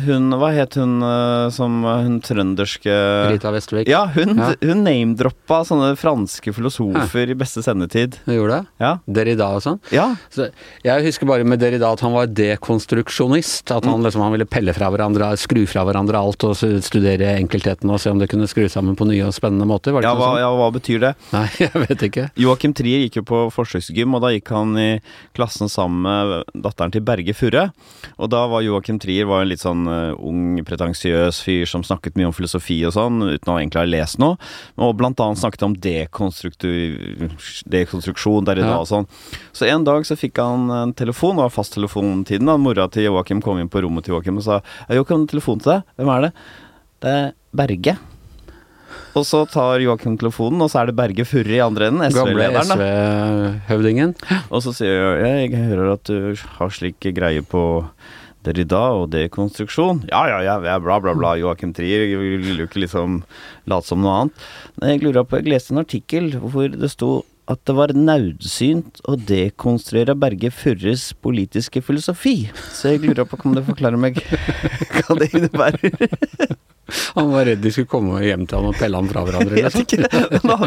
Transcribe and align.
hun 0.06 0.32
Hva 0.40 0.48
het 0.56 0.78
hun 0.80 1.02
uh, 1.04 1.52
som 1.52 1.82
hun 1.84 2.14
trønderske 2.24 2.94
Rita 3.28 3.50
Westervik. 3.52 3.90
Ja, 3.92 4.06
hun, 4.14 4.32
ja. 4.40 4.54
hun 4.64 4.80
name-droppa 4.86 5.58
sånne 5.68 5.90
franske 6.00 6.54
filosofer 6.56 7.26
ja. 7.26 7.34
i 7.34 7.36
beste 7.36 7.60
sendetid. 7.64 8.16
Hun 8.24 8.38
gjorde 8.38 8.54
det? 8.62 8.72
Ja. 8.80 8.92
Derrida 9.04 9.50
og 9.52 9.66
sånn? 9.66 9.82
Ja. 9.92 10.06
Så 10.32 10.48
jeg 10.86 11.04
husker 11.04 11.28
bare 11.28 11.44
med 11.44 11.60
Derrida 11.60 11.90
at 11.92 12.00
han 12.06 12.16
var 12.16 12.32
dekonstruksjonist. 12.32 13.66
At 13.68 13.84
han, 13.84 14.00
mm. 14.00 14.08
liksom, 14.08 14.24
han 14.24 14.32
ville 14.38 14.48
pelle 14.48 14.72
fra 14.76 14.88
hverandre, 14.94 15.34
skru 15.40 15.66
fra 15.68 15.84
hverandre 15.84 16.24
alt 16.24 16.48
og 16.48 16.56
studere 16.56 17.34
enkeltheten 17.36 17.92
og 17.92 18.00
se 18.00 18.14
om 18.14 18.22
det 18.22 18.30
kunne 18.32 18.48
skru 18.48 18.64
sammen 18.72 18.96
på 18.96 19.10
nye 19.10 19.28
og 19.28 19.36
spennende 19.36 19.68
måter. 19.68 19.92
ja, 20.00 20.16
hva, 20.16 20.32
sånn? 20.32 20.40
ja, 20.40 20.48
hva 20.56 20.72
betyr 20.78 21.04
det? 21.04 21.12
Nei, 21.36 21.46
jeg 21.66 21.84
vet 21.84 22.08
ikke. 22.08 22.28
Joakim 22.46 22.72
Trier 22.80 23.04
gikk 23.04 23.20
jo 23.20 23.26
på 23.28 23.44
forsøksgym, 23.52 24.16
og 24.16 24.24
da 24.24 24.32
gikk 24.32 24.56
han 24.56 24.72
i 24.80 24.90
klassen 25.36 25.68
sammen 25.68 26.08
med 26.08 26.45
datteren 26.54 26.92
til 26.94 27.02
Berge 27.06 27.34
Furre. 27.36 27.64
Og 28.16 28.30
da 28.32 28.40
var 28.50 28.64
Joakim 28.64 28.98
Trier 29.02 29.26
var 29.28 29.42
en 29.42 29.50
litt 29.50 29.62
sånn 29.62 29.84
uh, 29.88 30.14
ung, 30.16 30.64
pretensiøs 30.66 31.36
fyr 31.44 31.66
som 31.68 31.84
snakket 31.86 32.16
mye 32.18 32.28
om 32.30 32.36
filosofi 32.36 32.78
og 32.86 32.92
sånn, 32.96 33.16
uten 33.36 33.52
å 33.52 33.58
egentlig 33.58 33.82
ha 33.82 33.88
lest 33.88 34.16
noe. 34.22 34.34
Og 34.80 34.96
blant 34.98 35.20
annet 35.22 35.40
snakket 35.42 35.66
om 35.66 35.74
dekonstruksjon 35.82 38.46
der 38.48 38.56
i 38.62 38.66
dag 38.66 38.80
og 38.80 38.90
sånn. 38.90 39.06
Så 39.56 39.62
en 39.70 39.86
dag 39.86 40.00
så 40.08 40.14
fikk 40.18 40.34
han 40.42 40.60
en 40.72 40.92
telefon, 40.96 41.36
det 41.36 41.44
var 41.46 41.54
fasttelefontiden, 41.54 42.48
mora 42.62 42.84
til 42.92 43.02
Joakim 43.10 43.40
kom 43.44 43.58
inn 43.60 43.72
på 43.72 43.82
rommet 43.84 44.02
til 44.06 44.12
Joakim 44.16 44.40
og 44.40 44.46
sa 44.46 44.56
Joakim, 44.92 45.22
telefon 45.30 45.58
til 45.62 45.70
deg. 45.76 45.80
Hvem 45.98 46.10
er 46.16 46.20
det? 46.28 46.32
Det 47.02 47.10
er 47.12 47.26
Berge. 47.56 47.94
Og 49.16 49.24
så 49.24 49.42
tar 49.48 49.80
Joakim 49.80 50.18
telefonen, 50.20 50.60
og 50.60 50.68
så 50.68 50.82
er 50.82 50.90
det 50.90 50.96
Berge 50.98 51.24
Furre 51.28 51.56
i 51.56 51.62
andre 51.64 51.88
enden, 51.88 52.04
SV-lederen. 52.12 52.68
Gamle 52.68 52.90
SV-høvdingen. 52.90 54.14
Og 54.50 54.62
så 54.64 54.74
sier 54.76 55.22
jeg 55.22 55.46
jeg 55.46 55.68
hører 55.70 55.94
at 55.94 56.10
du 56.10 56.46
har 56.58 56.72
slik 56.74 57.08
greie 57.16 57.44
på 57.44 57.62
Derrida 58.46 58.82
og 58.94 59.08
dekonstruksjon. 59.14 60.04
Ja, 60.10 60.26
ja, 60.30 60.42
ja, 60.44 60.76
bla, 60.82 60.98
bla, 61.02 61.14
bla. 61.16 61.32
Joakim 61.40 61.72
Trier 61.74 62.04
vil 62.20 62.60
jo 62.60 62.66
ikke 62.68 62.84
liksom 62.84 63.22
late 63.70 63.88
som 63.88 64.04
noe 64.04 64.20
annet. 64.20 64.44
Jeg 64.84 65.02
lurer 65.02 65.26
på, 65.26 65.40
jeg 65.40 65.50
leste 65.50 65.74
en 65.74 65.82
artikkel 65.82 66.30
hvor 66.44 66.68
det 66.70 66.92
sto 66.92 67.24
at 67.46 67.62
det 67.68 67.74
var 67.78 67.94
naudsynt 67.94 69.00
å 69.06 69.14
dekonstruere 69.18 70.16
Berge 70.18 70.50
Furres 70.54 71.12
politiske 71.22 71.82
filosofi. 71.84 72.48
Så 72.74 72.94
jeg 72.94 73.04
lurer 73.04 73.26
på, 73.28 73.38
om 73.46 73.54
du 73.54 73.62
forklarer 73.66 74.00
meg 74.00 74.18
hva 74.96 75.18
det 75.20 75.30
innebærer? 75.30 76.56
Han 77.16 77.32
var 77.32 77.48
redd 77.48 77.62
de 77.64 77.70
skulle 77.74 77.90
komme 77.90 78.20
hjem 78.22 78.44
til 78.46 78.60
han 78.60 78.68
og 78.70 78.76
pelle 78.78 78.98
han 78.98 79.08
fra 79.10 79.24
hverandre. 79.26 79.58
Liksom. 79.58 80.04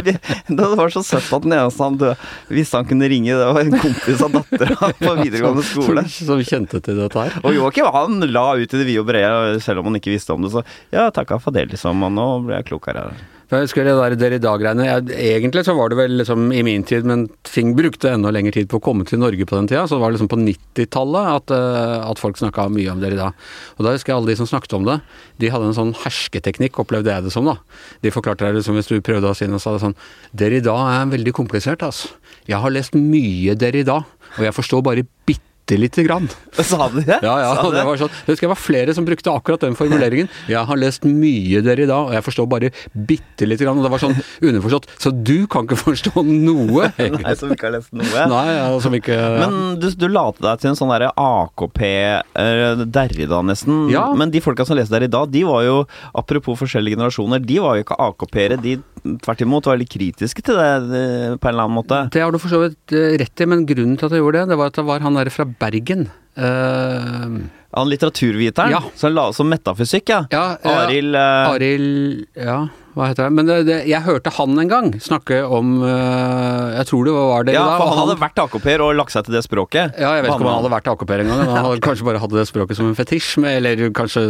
Det. 0.04 0.16
det 0.48 0.68
var 0.80 0.92
så 0.92 1.04
søtt 1.06 1.32
at 1.36 1.46
den 1.46 1.56
eneste 1.56 1.86
han 1.86 2.00
døde, 2.00 2.30
hvis 2.52 2.74
han 2.76 2.88
kunne 2.90 3.08
ringe, 3.12 3.38
det 3.40 3.48
var 3.48 3.62
en 3.64 3.80
kompis 3.80 4.24
av 4.26 4.36
dattera 4.36 4.92
på 5.00 5.16
videregående 5.22 5.66
skole. 5.68 6.06
Som 6.12 6.44
kjente 6.44 6.84
til 6.84 7.00
dette 7.00 7.24
her. 7.24 7.40
Og 7.44 7.56
Joakim 7.56 7.88
han 7.96 8.24
la 8.32 8.46
ut 8.60 8.68
i 8.68 8.82
det 8.82 8.88
vide 8.88 9.04
og 9.04 9.10
brede, 9.12 9.60
selv 9.64 9.84
om 9.84 9.92
han 9.92 10.00
ikke 10.00 10.12
visste 10.12 10.36
om 10.36 10.44
det. 10.44 10.52
Så 10.56 10.64
ja, 10.96 11.08
takka 11.16 11.40
for 11.44 11.56
det, 11.56 11.70
liksom. 11.72 12.04
Og 12.08 12.16
nå 12.16 12.30
ble 12.48 12.60
jeg 12.60 12.72
klokere. 12.74 13.10
Jeg 13.50 13.66
husker 13.66 13.88
det 13.88 13.96
der 13.98 14.14
dere 14.14 14.38
i 14.38 14.42
dag-greiene. 14.44 14.84
Egentlig 15.10 15.64
så 15.66 15.74
var 15.74 15.90
det 15.90 15.98
vel 15.98 16.20
liksom 16.20 16.52
i 16.54 16.60
min 16.62 16.84
tid, 16.86 17.08
men 17.10 17.24
ting 17.50 17.72
brukte 17.74 18.12
enda 18.12 18.30
lengre 18.30 18.54
tid 18.54 18.68
på 18.70 18.78
å 18.78 18.84
komme 18.86 19.08
til 19.10 19.18
Norge 19.24 19.48
på 19.50 19.58
den 19.58 19.66
tida. 19.72 19.88
Så 19.90 19.98
det 19.98 20.04
var 20.04 20.14
liksom 20.14 20.30
på 20.30 20.38
90-tallet 20.38 21.30
at, 21.32 21.56
eh, 21.58 21.96
at, 22.12 22.22
folk 22.22 22.38
snakka 22.38 22.68
mye 22.70 22.94
om 22.94 23.02
dere 23.02 23.18
da. 23.18 23.32
Og 23.80 23.88
da 23.88 23.96
husker 23.96 24.14
jeg 24.14 24.20
alle 24.20 24.30
de 24.30 24.38
som 24.38 24.52
snakket 24.52 24.78
om 24.78 24.86
det, 24.86 25.00
de 25.42 25.50
hadde 25.50 25.72
en 25.72 25.78
sånn 25.80 25.96
hersketeknikk, 26.04 26.78
opplevde 26.86 27.10
jeg 27.10 27.26
det 27.26 27.34
som, 27.34 27.50
da. 27.50 27.58
De 28.06 28.14
forklarte 28.14 28.46
deg 28.46 28.60
liksom 28.60 28.78
hvis 28.78 28.94
du 28.94 29.02
prøvde 29.02 29.34
å 29.34 29.38
si 29.40 29.50
noe, 29.50 29.64
sa 29.64 29.74
det 29.74 29.82
sånn 29.82 29.98
Dere 30.30 30.62
i 30.62 30.68
dag 30.70 30.86
er 30.94 31.14
veldig 31.18 31.34
komplisert, 31.42 31.82
altså. 31.82 32.14
Jeg 32.46 32.62
har 32.62 32.78
lest 32.78 32.94
mye 32.94 33.58
dere 33.58 33.82
i 33.82 33.88
dag, 33.88 34.06
og 34.38 34.46
jeg 34.46 34.60
forstår 34.62 34.86
bare 34.86 35.10
bitte 35.26 35.49
bitte 35.70 35.82
lite 35.82 36.04
grann. 36.04 36.30
Sa 36.52 36.90
du 36.90 37.02
det? 37.02 37.20
Ja, 37.22 37.40
ja. 37.42 37.54
Det? 37.64 37.78
det? 37.78 37.84
var 37.86 38.00
sånn. 38.00 38.12
Jeg 38.26 38.34
husker 38.34 38.48
det 38.48 38.52
var 38.52 38.62
flere 38.62 38.96
som 38.96 39.06
brukte 39.06 39.32
akkurat 39.32 39.62
den 39.62 39.76
formuleringen. 39.78 40.30
Jeg 40.50 40.66
har 40.66 40.80
lest 40.80 41.06
mye 41.06 41.62
dere 41.66 41.86
i 41.86 41.90
dag, 41.90 42.10
og 42.10 42.16
jeg 42.16 42.26
forstår 42.26 42.50
bare 42.50 42.72
bitte 42.94 43.48
lite 43.48 43.66
grann. 43.66 43.80
Og 43.80 43.86
det 43.86 43.92
var 43.94 44.02
sånn 44.02 44.18
underforstått. 44.18 44.90
Så 45.02 45.14
du 45.14 45.48
kan 45.52 45.68
ikke 45.68 45.80
forstå 45.80 46.24
noe? 46.26 46.90
Nei, 47.20 47.36
som 47.40 47.54
ikke 47.54 47.70
har 47.70 47.78
lest 47.78 47.94
noe? 47.94 48.26
Nei, 48.34 48.46
ja, 48.56 48.68
som 48.82 48.96
ikke 48.98 49.18
Men 49.40 49.58
du, 49.82 49.90
du 49.94 50.08
la 50.12 50.26
til 50.36 50.50
deg 50.50 50.64
til 50.64 50.72
en 50.72 50.80
sånn 50.80 50.94
derre 50.94 51.12
AKP 51.20 51.82
eh, 51.86 52.86
Derrida, 52.86 53.42
nesten. 53.46 53.88
Ja. 53.94 54.10
Men 54.18 54.34
de 54.34 54.44
folka 54.44 54.66
som 54.68 54.78
leste 54.80 54.96
der 54.98 55.08
i 55.08 55.12
dag, 55.12 55.30
de 55.32 55.46
var 55.48 55.66
jo, 55.68 55.82
apropos 56.18 56.60
forskjellige 56.60 56.98
generasjoner, 56.98 57.44
de 57.44 57.60
var 57.64 57.78
jo 57.78 57.86
ikke 57.86 58.00
AKP-ere. 58.10 58.60
De 58.64 58.80
tvert 59.24 59.44
imot 59.44 59.68
var 59.70 59.80
litt 59.80 59.92
kritiske 59.92 60.44
til 60.46 60.58
det 60.60 60.70
eh, 61.00 61.36
på 61.40 61.48
en 61.48 61.54
eller 61.54 61.66
annen 61.66 61.78
måte. 61.78 62.02
Det 62.14 62.24
har 62.24 62.34
du 62.34 62.40
for 62.42 62.52
så 62.52 62.62
vidt 62.66 62.96
eh, 62.96 63.16
rett 63.22 63.44
i, 63.44 63.48
men 63.50 63.66
grunnen 63.70 63.98
til 64.00 64.10
at 64.10 64.16
jeg 64.16 64.24
gjorde 64.24 64.44
det, 64.44 64.52
det 64.54 64.60
var 64.60 64.72
at 64.72 64.80
det 64.80 64.86
var 64.90 65.04
han 65.06 65.20
der 65.20 65.32
fra 65.34 65.46
Bergen. 65.60 66.10
Uh, 66.40 67.40
han 67.72 67.90
litteraturviteren 67.90 68.72
ja. 68.74 68.84
som 68.96 69.14
la 69.14 69.30
som 69.36 69.50
metafysikk, 69.52 70.10
ja. 70.10 70.24
ja, 70.34 70.46
ja 70.64 70.76
Arild 70.86 71.16
uh, 71.16 71.52
Aril, 71.54 71.90
Ja 72.34 72.62
hva 73.00 73.08
heter 73.08 73.30
det? 73.30 73.36
Men 73.38 73.48
det, 73.48 73.58
det, 73.70 73.78
jeg 73.88 74.04
hørte 74.04 74.32
han 74.36 74.60
en 74.60 74.70
gang 74.70 74.90
snakke 75.00 75.40
om 75.48 75.78
uh, 75.86 76.76
Jeg 76.76 76.88
tror 76.90 77.08
det 77.08 77.14
var 77.16 77.46
det 77.48 77.56
ja, 77.56 77.64
da. 77.64 77.78
For 77.80 77.92
han, 77.94 78.00
hadde 78.02 78.16
vært 78.20 78.42
AKP-er 78.44 78.84
og 78.84 78.92
lagt 79.00 79.14
seg 79.16 79.28
til 79.28 79.38
det 79.38 79.44
språket? 79.46 79.96
Ja, 79.96 80.12
jeg 80.18 80.26
vet 80.26 80.34
ikke 80.34 80.44
om 80.44 80.50
han 80.50 80.60
hadde 80.60 80.74
vært 80.74 80.90
AKP-er 80.92 81.24
gang, 81.24 81.44
Han 81.46 81.68
hadde 81.70 81.84
kanskje 81.88 82.08
bare 82.10 82.22
hadde 82.24 82.40
det 82.40 82.46
språket 82.50 82.80
som 82.80 82.90
en 82.90 82.98
fetisj, 82.98 83.30
eller 83.48 83.86
kanskje 83.96 84.26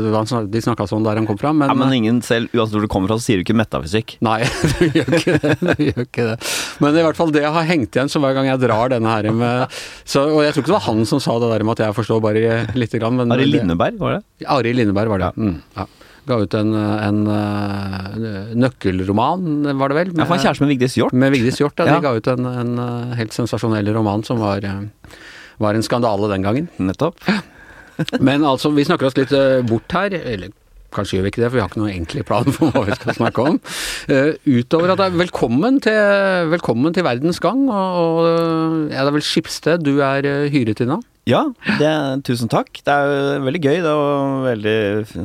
de 0.53 0.63
snakka 0.63 0.85
sånn 0.89 1.07
der 1.07 1.17
han 1.19 1.27
kom 1.29 1.39
fra. 1.41 1.53
Men, 1.55 1.71
ja, 1.71 1.77
men 1.81 1.95
ingen 1.97 2.21
selv, 2.25 2.53
uansett 2.53 2.77
hvor 2.77 2.85
du 2.85 2.91
kommer 2.91 3.11
fra, 3.11 3.19
så 3.19 3.29
sier 3.29 3.41
du 3.41 3.45
ikke 3.47 3.57
metafysikk. 3.57 4.17
Nei, 4.25 4.41
du 4.79 4.99
gjør 4.99 5.17
ikke 5.17 5.37
det. 5.41 5.55
Du 5.63 5.85
gjør 5.87 6.05
ikke 6.05 6.27
det. 6.31 6.37
Men 6.83 6.99
i 6.99 7.05
hvert 7.07 7.19
fall 7.19 7.33
det 7.35 7.45
har 7.45 7.69
hengt 7.69 7.97
igjen 7.97 8.11
så 8.11 8.21
hver 8.21 8.37
gang 8.37 8.51
jeg 8.51 8.61
drar 8.61 8.93
denne 8.93 9.15
her 9.15 9.31
med 9.33 9.79
så, 10.03 10.27
Og 10.29 10.43
jeg 10.45 10.53
tror 10.53 10.63
ikke 10.63 10.71
det 10.71 10.77
var 10.77 10.87
han 10.89 11.01
som 11.09 11.23
sa 11.23 11.39
det 11.41 11.49
der 11.53 11.65
med 11.65 11.77
at 11.77 11.87
jeg 11.87 11.97
forstår 11.97 12.21
bare 12.23 12.59
lite 12.77 13.01
grann. 13.01 13.19
Arild 13.25 13.55
Lindeberg, 13.57 13.97
var 14.01 14.19
det? 14.19 14.47
Arild 14.49 14.81
Lindeberg 14.83 15.15
var 15.15 15.23
det, 15.23 15.31
ja. 15.31 15.49
Mm, 15.49 15.57
ja. 15.79 15.87
Ga 16.29 16.37
ut 16.43 16.55
en, 16.59 16.75
en, 16.77 17.19
eh, 17.33 18.53
nøkkelroman, 18.59 19.65
var 19.79 19.89
det 19.89 19.97
vel? 19.97 20.11
Ja, 20.13 20.27
for 20.29 20.37
er 20.37 20.43
kjæreste 20.43 20.65
med 20.65 20.75
Vigdis 20.75 20.97
Hjorth. 20.99 21.17
Med 21.17 21.33
Vigdis 21.33 21.57
Hjorth, 21.57 21.81
ja. 21.81 21.97
De 21.97 22.05
ga 22.05 22.13
ut 22.13 22.29
en, 22.29 22.45
en 22.45 22.75
eh, 22.83 23.17
helt 23.17 23.33
sensasjonell 23.33 23.89
roman 23.95 24.21
som 24.27 24.41
var, 24.43 24.61
eh, 24.61 25.17
var 25.63 25.77
en 25.77 25.85
skandale 25.85 26.29
den 26.29 26.45
gangen. 26.45 26.69
Nettopp. 26.77 27.17
Men 28.27 28.45
altså, 28.45 28.69
vi 28.75 28.85
snakker 28.85 29.09
oss 29.09 29.17
litt 29.17 29.33
bort 29.67 29.97
her. 29.97 30.13
Eller 30.19 30.53
kanskje 30.93 31.17
gjør 31.17 31.25
vi 31.25 31.33
ikke 31.33 31.41
det, 31.41 31.49
for 31.49 31.57
vi 31.57 31.63
har 31.63 31.71
ikke 31.71 31.81
noen 31.81 31.97
enkle 31.97 32.25
plan 32.29 32.53
for 32.53 32.73
hva 32.73 32.85
vi 32.87 32.97
skal 32.99 33.17
snakke 33.17 33.45
om. 33.49 33.57
Uh, 34.09 34.31
utover 34.47 34.93
at 34.93 35.01
det 35.01 35.09
er 35.09 35.19
velkommen 35.19 35.81
til, 35.83 35.99
velkommen 36.53 36.95
til 36.95 37.05
verdens 37.05 37.41
gang. 37.43 37.65
Og, 37.67 38.21
og 38.23 38.93
ja, 38.93 39.01
det 39.01 39.09
er 39.09 39.17
vel 39.17 39.25
Skipsted 39.25 39.83
du 39.85 39.97
er 40.05 40.29
hyret 40.53 40.85
inn 40.85 40.95
av? 40.95 41.03
Ja, 41.29 41.41
det, 41.79 41.89
tusen 42.27 42.49
takk. 42.51 42.71
Det 42.85 42.93
er 42.93 43.43
veldig 43.43 43.61
gøy. 43.61 43.77
Det 43.83 43.91
er 43.91 44.45
veldig, 44.47 44.75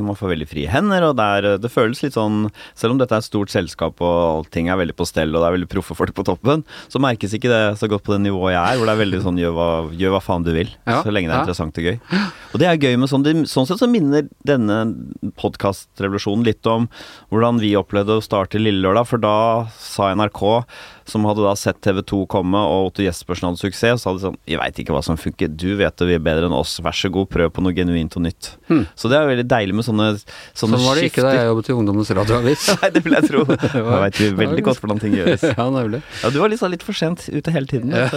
man 0.05 0.19
får 0.19 0.33
veldig 0.35 0.49
frie 0.51 0.71
hender, 0.71 1.09
og 1.09 1.17
det, 1.19 1.29
er, 1.39 1.49
det 1.63 1.71
føles 1.73 2.03
litt 2.05 2.17
sånn 2.17 2.49
Selv 2.77 2.95
om 2.95 3.01
dette 3.01 3.15
er 3.17 3.23
et 3.23 3.27
stort 3.27 3.53
selskap 3.53 4.03
og 4.05 4.19
allting 4.45 4.69
er 4.71 4.79
veldig 4.81 4.97
på 4.99 5.07
stell 5.09 5.33
og 5.35 5.41
det 5.43 5.49
er 5.49 5.57
veldig 5.57 5.71
proffe 5.73 5.97
folk 5.97 6.15
på 6.17 6.27
toppen, 6.27 6.65
så 6.93 7.01
merkes 7.03 7.35
ikke 7.37 7.51
det 7.51 7.63
så 7.81 7.89
godt 7.91 8.05
på 8.07 8.15
det 8.15 8.21
nivået 8.27 8.55
jeg 8.55 8.63
er, 8.63 8.79
hvor 8.79 8.89
det 8.89 8.95
er 8.95 9.03
veldig 9.03 9.21
sånn 9.25 9.41
gjør 9.41 9.55
hva, 9.57 9.69
gjør 9.97 10.15
hva 10.17 10.23
faen 10.25 10.47
du 10.47 10.53
vil. 10.55 10.73
Ja, 10.85 11.01
så 11.05 11.15
lenge 11.15 11.31
det 11.31 11.35
er 11.35 11.41
ja. 11.41 11.45
interessant 11.47 11.81
og 11.81 11.89
gøy. 11.89 11.99
Og 12.53 12.63
det 12.63 12.69
er 12.71 12.81
gøy 12.81 12.99
med 13.01 13.11
sånn 13.11 13.23
Sånn 13.49 13.67
sett 13.67 13.81
så 13.81 13.89
minner 13.91 14.27
denne 14.47 14.77
podkastrevolusjonen 15.41 16.45
litt 16.47 16.67
om 16.69 16.87
hvordan 17.33 17.59
vi 17.63 17.73
opplevde 17.79 18.19
å 18.19 18.25
starte 18.25 18.61
Lille 18.61 18.83
Lørdag, 18.85 19.09
for 19.09 19.23
da 19.23 19.37
sa 19.81 20.13
NRK 20.15 20.43
som 21.09 21.25
hadde 21.29 21.45
da 21.45 21.53
sett 21.59 21.81
TV 21.85 22.01
2 22.03 22.23
komme, 22.33 22.59
og 22.59 22.91
Otto 22.91 23.05
Jespersen 23.05 23.49
hadde 23.49 23.61
suksess, 23.61 24.03
så 24.03 24.11
hadde 24.11 24.21
de 24.21 24.27
sånn 24.29 24.39
Vi 24.49 24.59
veit 24.61 24.79
ikke 24.81 24.95
hva 24.95 25.03
som 25.05 25.19
funker, 25.21 25.51
du 25.53 25.75
vet 25.79 25.97
det, 26.01 26.09
vi 26.09 26.17
er 26.17 26.23
bedre 26.25 26.49
enn 26.49 26.57
oss, 26.57 26.77
vær 26.85 26.97
så 26.97 27.11
god, 27.13 27.29
prøv 27.33 27.53
på 27.55 27.65
noe 27.65 27.75
genuint 27.77 28.17
og 28.19 28.25
nytt. 28.25 28.51
Hmm. 28.71 28.85
Så 28.99 29.11
det 29.13 29.19
er 29.19 29.29
veldig 29.29 29.47
deilig 29.51 29.77
med 29.79 29.87
sånne, 29.87 30.11
sånne 30.57 30.79
Sånn 30.79 30.87
var 30.87 31.01
det 31.01 31.09
ikke 31.11 31.25
da 31.27 31.35
jeg 31.37 31.49
jobbet 31.51 31.71
i 31.71 31.77
Ungdommens 31.77 32.13
radioavis. 32.19 32.67
Nei, 32.83 32.91
det 32.95 33.05
vil 33.07 33.19
jeg 33.19 33.31
tro. 33.31 33.45
Da 33.75 34.01
veit 34.01 34.21
vi 34.21 34.31
veldig 34.39 34.65
godt 34.65 34.81
hvordan 34.83 35.03
ting 35.03 35.17
gjøres. 35.19 35.45
ja, 35.51 35.67
nemlig. 35.71 36.01
Ja, 36.23 36.31
du 36.33 36.39
var 36.43 36.53
liksom 36.53 36.73
litt 36.73 36.85
for 36.87 36.97
sent 36.97 37.27
ute 37.29 37.55
hele 37.55 37.69
tiden. 37.71 37.93
Ja, 37.93 38.09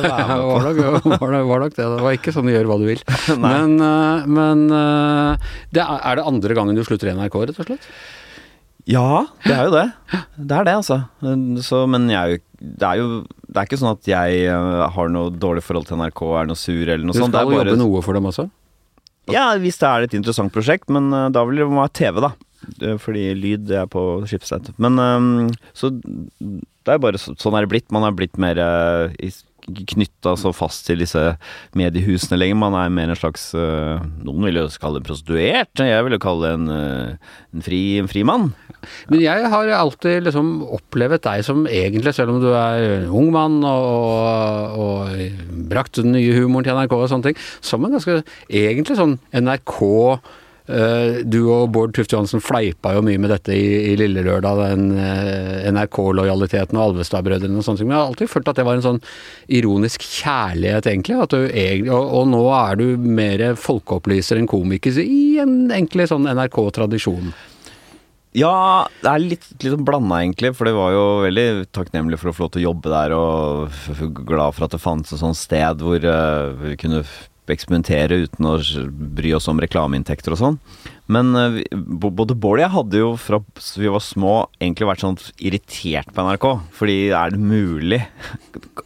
var 0.47 0.63
nok, 0.63 1.75
det. 1.75 1.83
Det 1.83 2.03
var 2.05 2.15
ikke 2.15 2.33
sånn 2.35 2.51
gjør 2.51 2.69
hva 2.69 2.79
du 2.81 2.87
vil. 2.87 3.01
Men, 3.41 3.75
eh, 3.83 4.27
men 4.37 4.67
eh, 4.71 5.49
det 5.75 5.83
er, 5.83 5.99
er 5.99 6.19
det 6.19 6.27
andre 6.29 6.57
gangen 6.57 6.77
du 6.77 6.83
slutter 6.87 7.11
i 7.11 7.17
NRK, 7.17 7.41
rett 7.49 7.61
og 7.61 7.69
slett? 7.69 7.91
Ja, 8.87 9.25
det 9.43 9.53
er 9.53 9.65
jo 9.67 9.73
det. 9.73 9.87
Det 10.37 10.55
er 10.55 10.67
det, 10.67 10.75
altså. 10.79 11.01
Så, 11.65 11.83
men 11.91 12.07
jeg 12.11 12.41
det 12.57 12.85
er 12.87 13.01
jo 13.01 13.09
Det 13.27 13.59
er 13.59 13.67
ikke 13.67 13.79
sånn 13.79 13.93
at 13.93 14.07
jeg 14.09 14.45
eh, 14.49 14.85
har 14.95 15.11
noe 15.13 15.31
dårlig 15.33 15.63
forhold 15.65 15.87
til 15.89 15.99
NRK, 16.01 16.21
er 16.39 16.49
noe 16.49 16.59
sur 16.59 16.81
eller 16.83 17.05
noe 17.05 17.15
sånt. 17.15 17.33
Du 17.33 17.37
skal 17.37 17.53
er 17.53 17.71
jobbe 17.71 17.79
noe 17.79 18.01
for 18.05 18.17
dem 18.17 18.29
også? 18.29 18.47
Ja, 19.31 19.49
hvis 19.59 19.79
det 19.81 19.87
er 19.87 20.05
et 20.05 20.15
interessant 20.17 20.53
prosjekt, 20.55 20.91
men 20.93 21.09
eh, 21.15 21.29
da 21.35 21.43
vil 21.47 21.61
det 21.61 21.69
være 21.69 21.93
TV, 21.99 22.21
da. 22.25 22.33
Fordi 23.03 23.23
lyd 23.37 23.67
det 23.69 23.77
er 23.83 23.89
på 23.91 24.03
Schibsted. 24.27 24.71
Men 24.83 24.99
eh, 25.03 25.69
så 25.77 25.91
det 25.97 26.95
er 26.95 27.01
bare 27.03 27.21
så, 27.21 27.35
sånn 27.39 27.57
er 27.57 27.65
det 27.65 27.71
blitt. 27.71 27.87
Man 27.95 28.07
er 28.07 28.15
blitt 28.15 28.39
mer 28.41 28.59
knytta 29.67 30.35
så 30.39 30.53
fast 30.55 30.85
til 30.87 31.01
disse 31.01 31.21
mediehusene 31.77 32.39
lenger. 32.39 32.59
Man 32.59 32.77
er 32.79 32.93
mer 32.93 33.11
en 33.11 33.19
slags 33.19 33.49
eh, 33.57 34.05
Noen 34.23 34.47
vil 34.47 34.61
jo 34.61 34.67
kalle 34.81 35.01
det 35.01 35.07
prostituert. 35.09 35.83
Jeg 35.83 36.05
vil 36.05 36.15
jo 36.15 36.21
kalle 36.23 36.47
det 36.47 36.53
en, 36.55 36.71
eh, 36.71 37.35
en, 37.55 37.65
fri, 37.65 37.81
en 38.01 38.09
frimann. 38.11 38.49
Men 39.11 39.23
jeg 39.23 39.51
har 39.51 39.73
alltid 39.75 40.27
liksom 40.27 40.51
opplevd 40.77 41.25
deg 41.27 41.43
som 41.45 41.65
egentlig, 41.67 42.15
selv 42.15 42.35
om 42.35 42.41
du 42.43 42.49
er 42.53 43.07
ung 43.11 43.31
mann 43.35 43.59
og, 43.67 44.79
og 44.79 45.63
brakt 45.69 45.99
den 45.99 46.13
nye 46.15 46.35
humoren 46.37 46.67
til 46.67 46.77
NRK 46.77 46.97
og 46.97 47.07
sånne 47.11 47.31
ting, 47.31 47.39
som 47.59 47.83
en 47.83 47.97
ganske 47.97 48.21
egentlig 48.47 48.99
sånn 48.99 49.17
NRK 49.35 49.81
du 50.67 51.37
og 51.47 51.69
Bård 51.71 51.93
Tufte 51.95 52.17
Johansen 52.17 52.43
fleipa 52.43 52.91
jo 52.97 53.03
mye 53.05 53.19
med 53.23 53.31
dette 53.31 53.55
i, 53.55 53.91
i 53.91 53.95
Lille 53.99 54.23
Lørdag, 54.25 54.59
den 54.67 54.89
eh, 54.99 55.67
NRK-lojaliteten 55.71 56.75
og 56.75 56.89
Alvestad-brødrene 56.89 57.61
og 57.61 57.63
sånne 57.63 57.81
ting. 57.81 57.89
Men 57.89 57.95
jeg 57.97 58.01
har 58.01 58.11
alltid 58.11 58.31
følt 58.33 58.51
at 58.51 58.59
det 58.59 58.67
var 58.67 58.79
en 58.79 58.85
sånn 58.85 59.01
ironisk 59.59 60.03
kjærlighet, 60.03 60.89
egentlig. 60.91 61.19
Du 61.31 61.37
og, 61.93 62.15
og 62.19 62.31
nå 62.33 62.41
er 62.57 62.79
du 62.81 62.87
mer 62.99 63.45
folkeopplyser 63.59 64.41
enn 64.41 64.49
komiker 64.49 64.99
i 65.03 65.37
en 65.43 65.69
egentlig 65.71 66.09
sånn 66.11 66.27
NRK-tradisjon. 66.27 67.31
Ja, 68.37 68.85
det 69.01 69.09
er 69.09 69.23
litt, 69.23 69.47
litt 69.55 69.71
sånn 69.73 69.87
blanda, 69.87 70.19
egentlig. 70.21 70.51
For 70.57 70.67
det 70.67 70.75
var 70.77 70.91
jo 70.93 71.05
veldig 71.23 71.47
takknemlig 71.73 72.19
for 72.21 72.29
å 72.29 72.35
få 72.35 72.45
lov 72.45 72.53
til 72.53 72.61
å 72.61 72.67
jobbe 72.67 72.93
der, 72.93 73.15
og 73.17 74.13
glad 74.27 74.57
for 74.57 74.67
at 74.67 74.75
det 74.75 74.83
fantes 74.83 75.15
et 75.15 75.23
sånt 75.23 75.39
sted 75.39 75.81
hvor 75.81 76.03
eh, 76.03 76.51
vi 76.61 76.75
kunne 76.79 77.01
eksperimentere 77.55 78.17
uten 78.25 78.45
å 78.49 78.55
bry 79.17 79.31
oss 79.37 79.47
om 79.51 79.61
reklameinntekter 79.63 80.35
og 80.35 80.41
sånn. 80.41 80.59
Men 81.07 81.31
eh, 81.35 81.49
vi- 81.61 81.67
både 82.11 82.35
Bård 82.35 82.59
og 82.59 82.65
jeg 82.65 82.75
hadde 82.75 83.01
jo 83.03 83.09
fra 83.21 83.39
vi 83.77 83.87
var 83.93 84.03
små 84.03 84.35
egentlig 84.59 84.89
vært 84.91 85.05
sånn 85.05 85.19
irritert 85.39 86.11
på 86.13 86.25
NRK. 86.27 86.47
Fordi 86.75 86.97
er 87.15 87.31
det 87.31 87.39
mulig? 87.39 88.01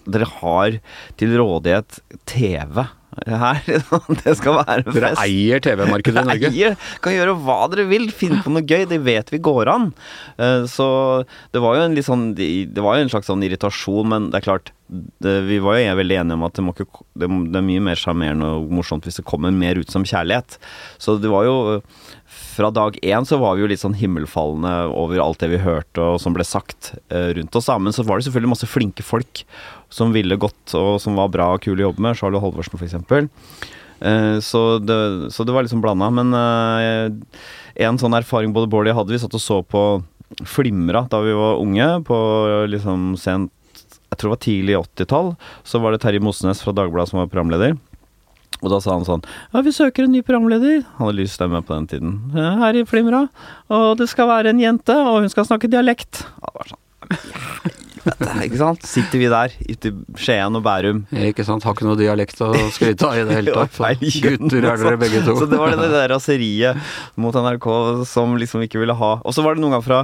Dere 0.05 0.29
har 0.39 0.79
til 1.17 1.37
rådighet 1.41 1.99
TV 2.29 2.83
her. 3.27 3.57
Det 4.23 4.33
skal 4.39 4.61
være 4.61 4.85
Dere 4.95 5.09
eier 5.19 5.59
TV-markedet 5.59 6.21
i 6.21 6.27
Norge. 6.29 6.51
Eier, 6.53 6.77
kan 7.03 7.11
gjøre 7.11 7.33
hva 7.43 7.57
dere 7.73 7.83
vil, 7.89 8.05
finne 8.15 8.39
på 8.45 8.53
noe 8.53 8.63
gøy, 8.63 8.85
det 8.87 9.01
vet 9.03 9.33
vi 9.33 9.41
går 9.43 9.67
an. 9.67 9.89
Eh, 10.39 10.63
Så 10.71 10.87
det 11.51 11.59
var 11.63 11.75
jo 11.75 11.87
en 11.89 11.97
sånn 12.07 12.29
Det 12.37 12.79
var 12.79 12.95
jo 12.97 13.03
en 13.07 13.11
slags 13.11 13.27
sånn 13.27 13.43
irritasjon, 13.43 14.07
men 14.13 14.29
det 14.31 14.39
er 14.39 14.47
klart 14.47 14.71
det, 14.91 15.33
Vi 15.47 15.59
var 15.63 15.77
jo 15.79 15.93
veldig 15.95 16.17
enige 16.19 16.35
om 16.35 16.43
at 16.43 16.57
det, 16.57 16.63
ikke, 16.73 17.03
det, 17.15 17.29
det 17.53 17.59
er 17.59 17.65
mye 17.67 17.83
mer 17.83 17.99
sjarmerende 17.99 18.49
og 18.57 18.71
morsomt 18.75 19.05
hvis 19.07 19.21
det 19.21 19.25
kommer 19.27 19.53
mer 19.55 19.79
ut 19.79 19.91
som 19.93 20.03
kjærlighet. 20.07 20.57
Så 21.01 21.15
det 21.21 21.31
var 21.31 21.47
jo 21.47 21.55
Fra 22.31 22.69
dag 22.75 22.97
én 23.03 23.25
så 23.27 23.39
var 23.39 23.55
vi 23.55 23.63
jo 23.63 23.69
litt 23.71 23.81
sånn 23.81 23.95
himmelfallende 23.95 24.73
over 24.95 25.21
alt 25.23 25.39
det 25.39 25.49
vi 25.53 25.61
hørte 25.63 26.03
og 26.03 26.19
som 26.23 26.35
ble 26.35 26.43
sagt 26.47 26.93
eh, 27.09 27.31
rundt 27.37 27.55
oss. 27.55 27.69
Men 27.79 27.95
så 27.95 28.03
var 28.07 28.19
det 28.19 28.27
selvfølgelig 28.27 28.53
masse 28.53 28.69
flinke 28.69 29.03
folk 29.07 29.43
som 29.91 30.11
ville 30.15 30.35
godt 30.39 30.75
og 30.79 30.97
som 31.03 31.15
var 31.19 31.31
bra 31.31 31.53
og 31.55 31.63
kule 31.63 31.83
å 31.83 31.89
jobbe 31.89 32.03
med. 32.03 32.19
Charlotte 32.19 32.43
Holvorsen 32.43 32.79
f.eks. 32.79 32.99
Eh, 34.01 34.37
Så 34.43 34.61
det, 34.83 34.99
så 35.31 35.47
det 35.47 35.55
var 35.55 35.63
liksom 35.67 35.83
blanda. 35.83 36.11
Men 36.11 36.35
eh, 36.35 37.39
en 37.87 37.99
sånn 37.99 38.15
erfaring 38.19 38.51
både 38.55 38.67
Bård 38.71 38.87
og 38.87 38.91
jeg 38.91 38.99
hadde, 38.99 39.15
vi 39.15 39.23
satt 39.23 39.39
og 39.39 39.43
så 39.43 39.61
på 39.63 39.85
Flimra 40.47 41.05
da 41.11 41.19
vi 41.23 41.33
var 41.35 41.59
unge, 41.59 41.87
på 42.07 42.17
liksom 42.71 43.15
sent 43.19 43.51
Jeg 44.11 44.19
tror 44.19 44.27
det 44.27 44.35
var 44.35 44.43
tidlig 44.43 44.75
80-tall. 44.81 45.29
Så 45.63 45.79
var 45.79 45.95
det 45.95 46.01
Terje 46.03 46.19
Mosnes 46.23 46.61
fra 46.63 46.73
Dagbladet 46.75 47.11
som 47.13 47.21
var 47.21 47.29
programleder. 47.31 47.77
Og 48.61 48.69
da 48.69 48.77
sa 48.83 48.93
han 48.93 49.05
sånn 49.07 49.23
Ja, 49.23 49.61
vi 49.65 49.71
søker 49.73 50.05
en 50.05 50.11
ny 50.13 50.21
programleder. 50.25 50.83
Han 50.97 51.07
hadde 51.07 51.21
lys 51.21 51.37
stemme 51.37 51.63
på 51.65 51.73
den 51.77 51.87
tiden. 51.89 52.17
Her 52.35 52.77
i 52.77 52.83
Flimra. 52.85 53.23
Og 53.71 53.95
det 54.01 54.09
skal 54.11 54.29
være 54.29 54.51
en 54.53 54.61
jente, 54.61 54.93
og 54.93 55.23
hun 55.23 55.31
skal 55.31 55.47
snakke 55.47 55.71
dialekt. 55.71 56.25
Ja, 56.27 56.51
det 56.51 56.59
var 56.59 56.73
sånn 56.75 57.87
Helvete, 58.01 58.45
ikke 58.47 58.59
sant? 58.59 58.85
Sitter 58.87 59.21
vi 59.21 59.29
der 59.31 59.53
ute 59.59 59.91
i 59.91 60.19
Skien 60.19 60.57
og 60.57 60.63
Bærum. 60.65 61.03
Ikke 61.29 61.45
sant, 61.47 61.65
har 61.67 61.75
ikke 61.75 61.87
noe 61.87 61.99
dialekt 61.99 62.41
å 62.43 62.49
skryte 62.73 63.07
av 63.07 63.19
i 63.19 63.25
det 63.27 63.37
hele 63.37 63.53
tatt. 63.57 63.77
Gutter 64.25 64.67
er 64.71 64.81
dere 64.81 64.99
begge 65.01 65.23
to. 65.25 65.35
Så 65.39 65.47
det 65.51 65.59
var 65.61 65.75
det 65.77 65.89
der 65.93 66.13
raseriet 66.13 66.91
mot 67.21 67.35
NRK 67.35 67.67
som 68.09 68.33
liksom 68.39 68.65
ikke 68.65 68.81
ville 68.81 68.95
ha 68.97 69.11
Og 69.21 69.35
så 69.35 69.43
var 69.45 69.55
det 69.55 69.63
noen 69.63 69.75
ganger 69.77 69.87
fra, 69.87 69.99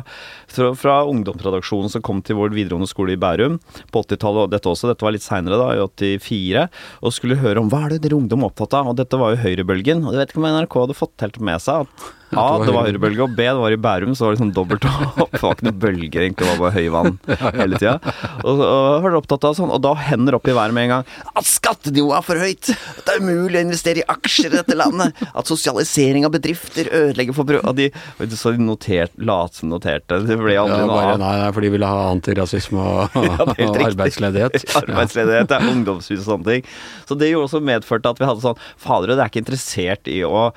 fra, 0.52 0.72
fra 0.78 0.98
ungdomsredaksjonen 1.10 1.92
som 1.94 2.04
kom 2.06 2.22
til 2.26 2.40
vår 2.40 2.54
videregående 2.56 2.90
skole 2.90 3.16
i 3.16 3.22
Bærum 3.22 3.58
på 3.94 4.04
80-tallet, 4.04 4.46
og 4.46 4.54
dette 4.54 4.72
også, 4.72 4.92
dette 4.92 5.06
var 5.06 5.16
litt 5.16 5.26
seinere, 5.26 5.60
da, 5.60 5.74
i 5.78 6.14
84, 6.22 6.68
og 7.02 7.16
skulle 7.16 7.40
høre 7.42 7.64
om 7.64 7.72
hva 7.72 7.86
er 7.86 7.96
det 7.96 8.04
dere 8.06 8.20
ungdom 8.20 8.46
er 8.46 8.52
opptatt 8.52 8.78
av, 8.78 8.92
og 8.92 9.00
dette 9.00 9.20
var 9.20 9.34
jo 9.34 9.42
høyrebølgen, 9.44 10.06
og 10.06 10.14
jeg 10.16 10.24
vet 10.24 10.34
ikke 10.34 10.44
om 10.44 10.50
NRK 10.52 10.80
hadde 10.84 10.98
fått 10.98 11.26
helt 11.26 11.42
med 11.50 11.64
seg 11.64 11.86
at 11.86 12.08
A, 12.36 12.48
det 12.60 12.74
var 12.76 12.88
høyrebølge, 12.90 13.24
og 13.24 13.36
B, 13.38 13.46
det 13.48 13.62
var 13.62 13.72
i 13.72 13.80
Bærum, 13.80 14.16
så 14.18 14.26
var 14.28 14.36
det 14.36 14.42
sånn 14.42 14.54
dobbelt 14.56 14.84
opp. 14.88 15.32
Det 15.38 15.44
var 15.44 15.54
ikke 15.56 15.68
noen 15.68 15.80
bølger, 15.80 16.24
egentlig, 16.26 16.44
det 16.44 16.50
var 16.50 16.60
bare 16.64 16.76
høyvann 16.76 17.18
hele 17.62 17.78
tida. 17.80 17.94
Og, 18.42 18.62
og 18.66 19.04
var 19.06 19.18
opptatt 19.20 19.46
av 19.48 19.54
sånn, 19.58 19.72
og 19.72 19.82
da 19.86 19.94
hender 20.08 20.36
opp 20.36 20.50
i 20.50 20.56
været 20.58 20.76
med 20.76 20.88
en 20.88 20.92
gang 20.96 21.12
at 21.38 21.48
skattenivået 21.48 22.18
er 22.18 22.26
for 22.26 22.42
høyt, 22.42 22.72
at 22.74 23.04
det 23.08 23.14
er 23.14 23.22
umulig 23.24 23.60
å 23.60 23.64
investere 23.68 24.02
i 24.02 24.06
aksjer 24.12 24.50
i 24.52 24.58
dette 24.58 24.78
landet, 24.78 25.22
at 25.30 25.52
sosialisering 25.52 26.26
av 26.28 26.34
bedrifter 26.36 26.90
ødelegger 26.90 27.38
for 27.38 27.48
brød 27.48 27.78
de, 27.78 27.88
så 28.34 28.54
de 28.56 28.64
notert, 28.66 29.14
late 29.22 29.60
som 29.62 29.72
noterte. 29.72 30.20
Det 30.26 30.38
ble 30.40 30.58
aldri 30.60 30.82
ja, 30.82 30.90
bare, 30.90 31.16
nei, 31.22 31.34
nei, 31.44 31.52
for 31.56 31.66
de 31.66 31.72
ville 31.74 31.90
ha 31.90 32.08
antirasisme 32.12 32.82
og, 32.82 33.18
Ja, 33.28 33.46
og 33.46 33.80
arbeidsledighet. 33.88 34.58
arbeidsledighet. 34.82 35.54
Ja. 35.54 35.72
Ungdomshus 35.72 36.22
og 36.24 36.28
sånne 36.32 36.58
ting. 36.58 36.68
Så 37.08 37.18
det 37.20 37.32
gjorde 37.32 37.50
også 37.50 37.62
medførte 37.64 38.12
at 38.14 38.22
vi 38.22 38.28
hadde 38.30 38.44
sånn 38.44 38.62
Fader, 38.82 39.14
det 39.16 39.24
er 39.24 39.32
ikke 39.32 39.44
interessert 39.46 40.10
i 40.12 40.20
å, 40.28 40.48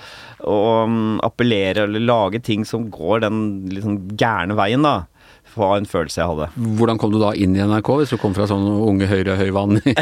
å 0.47 0.59
um, 0.87 1.19
appellere 1.27 1.85
eller 1.89 2.01
lage 2.05 2.41
ting 2.47 2.65
som 2.69 2.89
går 2.93 3.25
den 3.27 3.41
liksom 3.73 4.03
gærne 4.21 4.57
veien, 4.59 4.83
da. 4.87 5.07
Var 5.51 5.81
en 5.81 5.87
følelse 5.89 6.21
jeg 6.21 6.29
hadde. 6.31 6.47
Hvordan 6.79 6.99
kom 7.03 7.11
du 7.11 7.17
da 7.19 7.33
inn 7.35 7.57
i 7.59 7.63
NRK, 7.67 7.89
hvis 7.99 8.13
du 8.15 8.19
kom 8.23 8.37
fra 8.37 8.45
sånn 8.47 8.63
unge 8.87 9.09
høyre 9.11 9.35
høyvann 9.35 9.81
i, 9.81 9.95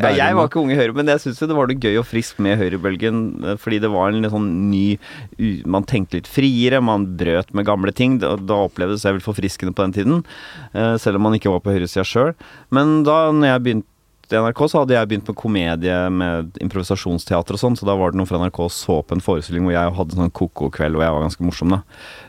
Bærum? 0.00 0.16
jeg 0.22 0.36
var 0.38 0.48
ikke 0.48 0.62
Unge 0.62 0.78
Høyre, 0.78 0.94
men 0.96 1.10
jeg 1.12 1.20
syns 1.20 1.42
det 1.42 1.56
var 1.58 1.68
noe 1.68 1.76
gøy 1.82 1.98
og 2.00 2.06
friskt 2.08 2.40
med 2.40 2.56
høyrebølgen. 2.62 3.18
eh, 3.44 3.58
Fordi 3.60 3.80
det 3.84 3.90
var 3.92 4.08
en 4.08 4.22
litt 4.24 4.32
sånn 4.32 4.46
ny 4.70 4.86
Man 5.68 5.84
tenkte 5.90 6.16
litt 6.16 6.30
friere, 6.32 6.80
man 6.80 7.04
brøt 7.20 7.52
med 7.52 7.68
gamle 7.68 7.92
ting. 7.92 8.16
Da, 8.22 8.38
da 8.40 8.62
opplevdes 8.70 9.04
jeg 9.04 9.18
vel 9.18 9.26
forfriskende 9.26 9.76
på 9.76 9.84
den 9.84 9.96
tiden. 9.98 10.24
eh, 10.72 10.96
Selv 11.02 11.20
om 11.20 11.26
man 11.28 11.36
ikke 11.36 11.52
var 11.52 11.60
på 11.66 11.76
høyresida 11.76 12.06
sjøl. 12.08 12.32
Men 12.72 13.02
da 13.04 13.26
når 13.36 13.52
jeg 13.52 13.64
begynte 13.66 13.92
i 14.32 14.40
NRK, 14.40 14.60
så 14.70 14.82
hadde 14.82 14.94
jeg 14.96 15.08
begynt 15.10 15.28
med 15.30 15.38
komedie 15.38 15.96
med 16.10 16.56
improvisasjonsteater 16.64 17.56
og 17.56 17.60
sånn, 17.62 17.76
så 17.78 17.86
da 17.88 17.94
var 17.98 18.12
det 18.12 18.20
noen 18.20 18.28
fra 18.28 18.40
NRK 18.42 18.60
så 18.74 18.98
på 19.06 19.16
en 19.16 19.22
forestilling 19.22 19.66
hvor 19.66 19.76
jeg 19.76 19.94
hadde 19.98 20.18
sånn 20.18 20.32
ko-ko-kveld 20.34 20.98
hvor 20.98 21.06
jeg 21.06 21.14
var 21.16 21.26
ganske 21.26 21.46
morsom, 21.46 21.74
da. 21.76 21.80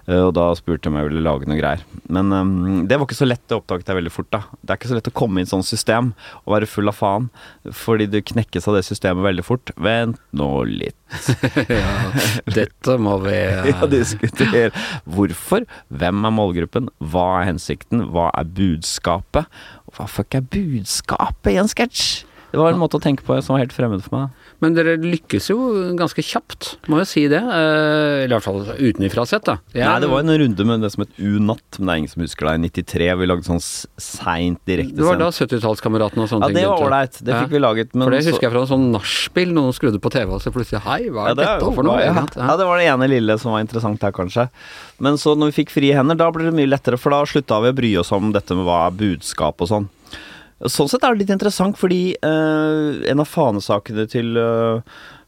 Eh, 0.08 0.22
og 0.22 0.34
da 0.38 0.50
spurte 0.58 0.86
de 0.86 0.92
om 0.92 1.00
jeg 1.00 1.10
ville 1.10 1.24
lage 1.25 1.50
noe 1.50 1.60
greier. 1.60 1.82
Men 2.13 2.32
um, 2.32 2.51
det 2.88 3.00
var 3.00 3.08
ikke 3.08 3.18
så 3.18 3.27
lett, 3.27 3.44
det 3.50 3.58
oppdaget 3.58 3.92
jeg 3.92 4.00
veldig 4.00 4.13
fort, 4.13 4.30
da. 4.36 4.44
Det 4.62 4.74
er 4.74 4.82
ikke 4.82 4.92
så 4.92 5.00
lett 5.00 5.12
å 5.12 5.16
komme 5.24 5.42
i 5.42 5.48
et 5.48 5.51
sånt 5.51 5.68
system 5.68 6.13
og 6.44 6.54
være 6.56 6.70
full 6.70 6.92
av 6.92 6.98
faen, 7.00 7.30
fordi 7.75 8.10
du 8.12 8.20
knekkes 8.34 8.70
av 8.70 8.77
det 8.77 8.86
systemet 8.88 9.25
veldig 9.25 9.48
fort. 9.48 9.74
Vent 9.82 10.22
nå 10.38 10.51
litt. 10.70 10.98
ja, 11.72 12.12
dette 12.51 12.98
må 13.01 13.18
vi 13.24 13.36
ja, 13.72 13.89
diskutere. 13.89 14.70
Hvorfor? 15.08 15.66
Hvem 15.89 16.27
er 16.27 16.36
målgruppen? 16.36 16.92
Hva 17.00 17.27
er 17.42 17.51
hensikten? 17.54 18.08
Hva 18.13 18.30
er 18.38 18.50
budskapet? 18.58 19.48
Hva 19.98 20.06
fuck 20.06 20.36
er 20.38 20.44
budskapet 20.46 21.56
i 21.56 21.58
en 21.58 21.70
sketsj? 21.72 22.22
Det 22.57 22.63
var 22.63 22.73
en 22.73 22.79
måte 22.81 22.97
å 22.97 23.01
tenke 23.01 23.21
på 23.21 23.35
som 23.45 23.53
var 23.53 23.61
helt 23.61 23.73
fremmed 23.75 24.01
for 24.01 24.15
meg. 24.17 24.45
Men 24.63 24.73
dere 24.73 24.95
lykkes 24.97 25.51
jo 25.51 25.57
ganske 25.97 26.23
kjapt, 26.25 26.71
må 26.89 26.97
jeg 27.03 27.09
si 27.11 27.23
det. 27.29 27.37
Eh, 27.37 28.23
eller 28.23 28.31
i 28.31 28.33
hvert 28.33 28.47
fall 28.47 28.63
utenifra 28.65 29.27
sett, 29.29 29.43
da. 29.45 29.59
Jeg, 29.75 29.85
Nei, 29.85 29.99
det 30.01 30.09
var 30.09 30.23
en 30.23 30.33
runde 30.41 30.65
med 30.65 30.81
det 30.81 30.89
som 30.95 31.03
het 31.05 31.19
U-natt, 31.21 31.77
men 31.77 31.85
det 31.85 31.93
er 31.93 32.01
ingen 32.01 32.13
som 32.15 32.23
husker 32.25 32.49
det. 32.49 32.55
I 32.57 32.71
93. 32.81 33.09
Vi 33.19 33.27
lagde 33.29 33.45
sånn 33.45 33.61
seint 33.61 34.61
direkte. 34.65 34.97
Det 34.97 35.05
var 35.05 35.21
da 35.21 35.27
70-tallskameratene 35.29 36.25
og 36.25 36.31
sånne 36.31 36.49
ting? 36.49 36.57
Ja, 36.57 36.63
det 36.63 36.71
var 36.71 36.87
ålreit. 36.87 37.19
Det 37.21 37.35
fikk 37.35 37.45
ja. 37.45 37.53
vi 37.53 37.61
laget. 37.61 37.93
for 37.93 38.15
det 38.17 38.23
husker 38.25 38.47
jeg 38.47 38.55
fra 38.55 38.63
en 38.63 38.71
sånn 38.71 38.87
nachspiel. 38.95 39.53
Noen 39.53 39.77
skrudde 39.77 40.01
på 40.01 40.13
TV 40.17 40.33
og 40.39 40.41
så 40.41 40.53
plutselig 40.55 40.81
Hei, 40.87 40.99
hva 41.13 41.27
er, 41.27 41.35
ja, 41.35 41.37
det 41.37 41.45
dette 41.45 41.75
for 41.77 41.85
noe? 41.85 41.99
Ja. 42.01 42.25
ja. 42.25 42.55
det 42.57 42.69
var 42.71 42.81
det 42.81 42.89
ene 42.89 43.11
lille 43.13 43.37
som 43.37 43.53
var 43.53 43.61
interessant 43.61 44.01
her, 44.01 44.15
kanskje. 44.15 44.47
Men 44.97 45.21
så 45.21 45.37
når 45.37 45.53
vi 45.53 45.59
fikk 45.61 45.75
frie 45.75 45.93
hender, 45.93 46.17
da 46.17 46.31
ble 46.33 46.49
det 46.49 46.57
mye 46.57 46.73
lettere, 46.73 46.97
for 46.97 47.13
da 47.13 47.21
slutta 47.29 47.61
vi 47.61 47.75
å 47.75 47.77
bry 47.77 47.93
oss 48.01 48.09
om 48.17 48.33
dette 48.33 48.57
med 48.57 48.65
hva 48.65 48.87
er 48.87 48.97
budskap 48.97 49.61
og 49.61 49.69
sånn. 49.69 49.87
Sånn 50.65 50.89
sett 50.89 51.03
er 51.05 51.13
det 51.13 51.21
litt 51.21 51.35
interessant, 51.35 51.77
fordi 51.77 52.15
uh, 52.25 52.97
en 53.05 53.21
av 53.21 53.29
fanesakene 53.29 54.07
til 54.09 54.39
uh, 54.41 54.81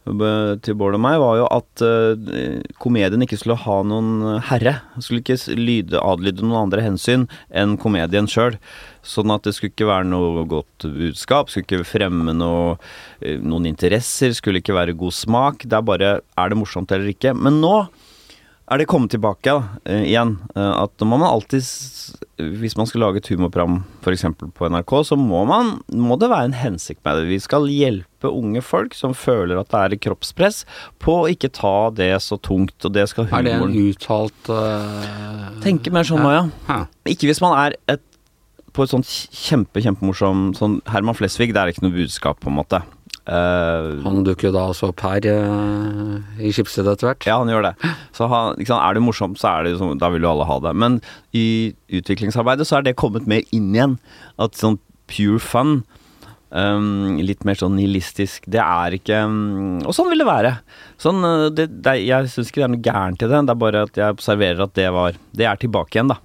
til 0.10 0.74
Bård 0.80 0.96
og 0.98 1.02
meg, 1.04 1.20
var 1.22 1.36
jo 1.38 1.46
at 1.54 1.84
uh, 1.86 2.64
komedien 2.82 3.22
ikke 3.22 3.38
skulle 3.38 3.60
ha 3.62 3.76
noen 3.86 4.40
herre. 4.48 4.80
Skulle 4.98 5.22
ikke 5.22 5.38
lyde, 5.60 6.02
adlyde 6.02 6.42
noen 6.42 6.64
andre 6.64 6.82
hensyn 6.82 7.28
enn 7.54 7.78
komedien 7.78 8.26
sjøl. 8.32 8.58
Sånn 9.06 9.30
at 9.36 9.46
det 9.46 9.54
skulle 9.54 9.76
ikke 9.76 9.92
være 9.92 10.10
noe 10.10 10.48
godt 10.50 10.88
budskap, 10.96 11.54
skulle 11.54 11.68
ikke 11.68 11.92
fremme 11.92 12.34
noe, 12.34 12.80
noen 13.22 13.70
interesser, 13.70 14.34
skulle 14.34 14.64
ikke 14.64 14.80
være 14.80 14.98
god 14.98 15.14
smak. 15.14 15.68
Det 15.70 15.78
er 15.78 15.86
bare 15.86 16.14
er 16.18 16.50
det 16.50 16.58
morsomt 16.58 16.90
eller 16.96 17.14
ikke. 17.14 17.36
Men 17.38 17.62
nå 17.62 17.76
er 18.70 18.82
det 18.82 18.88
kommet 18.90 19.12
tilbake 19.14 19.50
da, 19.50 19.94
igjen. 20.04 20.36
Uh, 20.56 20.84
at 20.84 20.94
nå 21.02 21.08
må 21.10 21.18
man 21.22 21.32
alltid 21.32 21.66
Hvis 22.62 22.76
man 22.78 22.88
skal 22.90 23.04
lage 23.04 23.22
et 23.22 23.30
humorprogram 23.32 23.82
f.eks. 24.04 24.26
på 24.56 24.70
NRK, 24.70 24.94
så 25.10 25.18
må, 25.20 25.42
man, 25.50 25.78
må 25.90 26.18
det 26.22 26.30
være 26.32 26.52
en 26.52 26.58
hensikt 26.58 27.02
med 27.06 27.20
det. 27.20 27.30
Vi 27.32 27.40
skal 27.44 27.70
hjelpe 27.72 28.30
unge 28.30 28.62
folk 28.66 28.96
som 28.98 29.16
føler 29.18 29.60
at 29.60 29.72
det 29.74 29.82
er 29.82 30.04
kroppspress, 30.08 30.62
på 31.02 31.22
å 31.24 31.30
ikke 31.32 31.52
ta 31.56 31.90
det 31.96 32.12
så 32.24 32.38
tungt, 32.38 32.78
og 32.86 32.94
det 32.96 33.08
skal 33.12 33.30
humoren 33.30 33.48
Er 33.48 33.50
det 33.50 33.58
en 33.58 33.90
uttalt 33.90 34.54
uh, 34.54 35.50
Tenker 35.66 35.96
mer 35.96 36.08
sånn 36.08 36.24
nå, 36.24 36.36
ja. 36.36 36.46
ja. 36.70 36.80
Ikke 37.10 37.30
hvis 37.32 37.42
man 37.44 37.58
er 37.58 37.78
et, 37.92 38.06
på 38.76 38.86
et 38.86 38.94
sånt 38.94 39.10
kjempe, 39.10 39.82
kjempemorsom 39.84 40.52
sånn 40.58 40.80
Herman 40.90 41.18
Flesvig, 41.18 41.52
det 41.56 41.64
er 41.64 41.74
ikke 41.74 41.88
noe 41.88 41.98
budskap, 41.98 42.40
på 42.44 42.52
en 42.52 42.60
måte. 42.62 42.84
Uh, 43.30 44.00
han 44.02 44.24
dukker 44.26 44.50
jo 44.50 44.54
da 44.56 44.64
også 44.72 44.90
opp 44.90 45.04
her 45.06 45.22
uh, 45.30 46.18
i 46.42 46.50
Skipsted 46.56 46.88
etter 46.90 47.12
hvert. 47.12 47.28
Ja, 47.30 47.38
han 47.44 47.52
gjør 47.52 47.68
det. 47.68 47.74
Så 48.16 48.26
han, 48.32 48.58
sant, 48.64 48.82
er 48.82 48.98
det 48.98 49.04
morsomt, 49.06 49.38
så 49.42 49.52
er 49.52 49.68
det 49.68 49.76
sånn, 49.78 50.00
da 50.02 50.10
vil 50.14 50.26
jo 50.26 50.32
alle 50.32 50.48
ha 50.50 50.58
det. 50.66 50.74
Men 50.82 50.98
i 51.38 51.46
utviklingsarbeidet 52.00 52.66
så 52.66 52.80
er 52.80 52.88
det 52.88 52.98
kommet 52.98 53.30
mer 53.30 53.46
inn 53.56 53.70
igjen. 53.76 53.98
At 54.42 54.58
sånn 54.58 54.80
pure 55.10 55.42
fun, 55.44 55.84
um, 56.50 57.20
litt 57.22 57.46
mer 57.46 57.60
sånn 57.60 57.76
nihilistisk, 57.78 58.48
det 58.50 58.62
er 58.64 58.98
ikke 58.98 59.22
um, 59.30 59.80
Og 59.84 59.94
sånn 59.96 60.10
vil 60.12 60.24
det 60.24 60.30
være. 60.30 60.56
Sånn, 61.02 61.22
eh, 61.26 61.46
det, 61.56 61.70
det, 61.86 62.00
jeg 62.06 62.34
syns 62.34 62.50
ikke 62.50 62.64
det 62.64 62.68
er 62.68 62.74
noe 62.74 62.88
gærent 62.90 63.22
i 63.22 63.30
det, 63.30 63.44
det 63.46 63.56
er 63.56 63.62
bare 63.66 63.86
at 63.88 64.02
jeg 64.02 64.18
observerer 64.18 64.66
at 64.66 64.76
det 64.78 64.90
var 64.96 65.22
Det 65.36 65.48
er 65.48 65.62
tilbake 65.62 65.98
igjen, 65.98 66.14
da. 66.14 66.20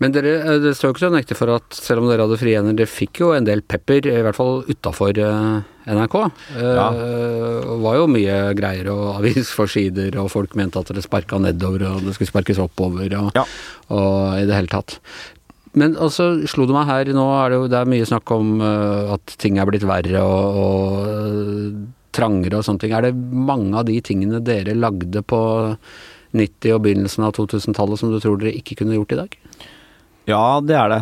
Men 0.00 0.14
dere, 0.14 0.58
det 0.62 0.72
står 0.78 0.88
jo 0.88 0.94
ikke 0.94 1.02
til 1.02 1.10
å 1.10 1.16
nekte 1.18 1.36
for 1.36 1.52
at 1.52 1.76
selv 1.76 2.00
om 2.00 2.08
dere 2.08 2.24
hadde 2.24 2.38
frie 2.40 2.56
hender, 2.56 2.76
dere 2.78 2.88
fikk 2.88 3.20
jo 3.20 3.34
en 3.36 3.44
del 3.44 3.60
pepper, 3.60 4.08
i 4.08 4.22
hvert 4.24 4.38
fall 4.38 4.62
utafor 4.64 5.12
NRK. 5.20 6.16
Ja. 6.56 6.86
Det 6.96 7.76
var 7.84 7.98
jo 7.98 8.06
mye 8.08 8.38
greier 8.56 8.88
og 8.94 9.02
avisforsider, 9.18 10.16
og 10.22 10.32
folk 10.32 10.56
mente 10.56 10.80
at 10.80 10.94
det 10.96 11.04
sparka 11.04 11.40
nedover, 11.42 11.84
og 11.90 12.08
det 12.08 12.16
skulle 12.16 12.32
sparkes 12.32 12.62
oppover, 12.64 13.12
og, 13.20 13.28
ja. 13.36 13.44
og 13.92 14.40
i 14.40 14.48
det 14.48 14.56
hele 14.56 14.72
tatt. 14.72 14.96
Men 15.76 15.94
altså, 16.00 16.32
slo 16.50 16.64
det 16.66 16.74
meg 16.74 16.88
her 16.88 17.12
Nå 17.14 17.24
er 17.36 17.52
det 17.52 17.58
jo 17.60 17.66
det 17.70 17.78
er 17.78 17.90
mye 17.92 18.06
snakk 18.08 18.32
om 18.34 18.56
at 18.58 19.36
ting 19.38 19.60
er 19.60 19.68
blitt 19.68 19.84
verre 19.86 20.24
og, 20.24 20.56
og 20.64 21.84
trangere 22.16 22.58
og 22.58 22.66
sånne 22.66 22.82
ting. 22.82 22.94
Er 22.96 23.06
det 23.06 23.14
mange 23.14 23.76
av 23.78 23.86
de 23.88 24.00
tingene 24.04 24.42
dere 24.42 24.74
lagde 24.74 25.22
på 25.22 25.40
90- 26.36 26.74
og 26.74 26.82
begynnelsen 26.84 27.26
av 27.26 27.36
2000-tallet 27.38 28.00
som 28.00 28.10
du 28.10 28.18
tror 28.22 28.40
dere 28.40 28.56
ikke 28.58 28.80
kunne 28.80 28.96
gjort 28.98 29.14
i 29.14 29.20
dag? 29.22 29.38
Ja, 30.30 30.60
det 30.64 30.76
er 30.78 30.92
det. 30.94 31.00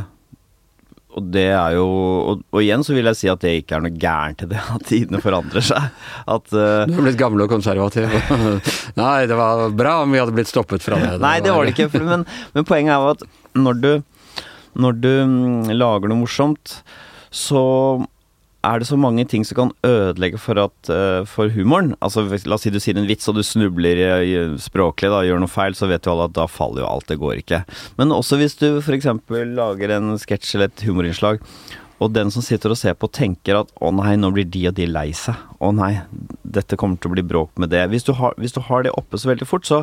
Og 1.18 1.24
det 1.34 1.46
er 1.50 1.74
jo 1.74 1.86
og, 1.88 2.42
og, 2.52 2.58
igjen 2.62 2.84
så 2.86 2.94
vil 2.94 3.08
jeg 3.10 3.18
si 3.18 3.30
at 3.32 3.40
det 3.42 3.54
ikke 3.62 3.78
er 3.78 3.84
noe 3.84 4.00
gærent 4.00 4.44
i 4.44 4.48
det, 4.50 4.60
at 4.74 4.84
tidene 4.86 5.20
forandrer 5.24 5.64
seg. 5.64 5.88
At 6.28 6.52
uh, 6.52 6.84
Du 6.88 6.94
har 6.98 7.06
blitt 7.06 7.20
gammel 7.20 7.44
og 7.44 7.50
konservativ. 7.50 8.12
Nei, 9.00 9.16
det 9.30 9.38
var 9.38 9.66
bra 9.76 9.98
om 10.04 10.14
vi 10.14 10.20
hadde 10.20 10.36
blitt 10.36 10.50
stoppet 10.50 10.84
fra 10.84 11.00
det. 11.00 11.16
Nei, 11.24 11.38
det 11.44 11.54
var 11.54 11.66
det 11.66 11.74
ikke. 11.74 12.04
Men, 12.04 12.26
men 12.54 12.68
poenget 12.68 12.94
er 12.94 13.02
jo 13.02 13.16
at 13.16 13.26
når 13.58 13.82
du, 13.82 13.90
når 14.78 15.00
du 15.00 15.10
mm, 15.32 15.72
lager 15.74 16.12
noe 16.12 16.22
morsomt, 16.22 16.78
så 17.34 17.64
er 18.68 18.80
det 18.80 18.88
så 18.88 18.98
mange 19.00 19.24
ting 19.28 19.44
som 19.46 19.58
kan 19.58 19.72
ødelegge 19.86 20.40
for, 20.42 20.60
at, 20.60 20.92
uh, 20.92 21.24
for 21.28 21.52
humoren. 21.54 21.94
Altså, 22.04 22.26
La 22.48 22.58
oss 22.58 22.66
si 22.66 22.72
du 22.74 22.80
sier 22.82 22.98
en 22.98 23.08
vits 23.08 23.28
og 23.30 23.38
du 23.38 23.44
snubler 23.46 24.02
språklig, 24.62 25.10
da, 25.12 25.24
gjør 25.26 25.42
noe 25.42 25.52
feil, 25.52 25.76
så 25.78 25.88
vet 25.90 26.06
jo 26.06 26.14
alle 26.14 26.28
at 26.28 26.36
da 26.36 26.46
faller 26.50 26.84
jo 26.84 26.90
alt, 26.90 27.08
det 27.10 27.20
går 27.20 27.42
ikke. 27.42 27.62
Men 28.00 28.14
også 28.14 28.38
hvis 28.40 28.58
du 28.60 28.68
f.eks. 28.80 29.08
lager 29.58 29.96
en 29.96 30.16
sketsj 30.20 30.56
eller 30.56 30.72
et 30.72 30.86
humorinnslag, 30.88 31.42
og 31.98 32.12
den 32.14 32.30
som 32.30 32.44
sitter 32.46 32.72
og 32.72 32.78
ser 32.78 32.94
på, 32.94 33.10
tenker 33.10 33.62
at 33.62 33.72
å 33.82 33.90
nei, 33.94 34.14
nå 34.20 34.30
blir 34.34 34.46
de 34.46 34.68
og 34.70 34.76
de 34.78 34.86
lei 34.86 35.08
seg. 35.16 35.38
Å 35.58 35.72
nei, 35.74 35.92
dette 36.46 36.78
kommer 36.78 37.00
til 37.00 37.10
å 37.10 37.16
bli 37.16 37.26
bråk 37.26 37.56
med 37.58 37.72
det. 37.74 37.88
Hvis 37.90 38.06
du 38.06 38.12
har, 38.20 38.36
hvis 38.38 38.54
du 38.54 38.60
har 38.68 38.86
det 38.86 38.94
oppe 38.94 39.18
så 39.18 39.32
veldig 39.32 39.48
fort, 39.48 39.66
så, 39.66 39.82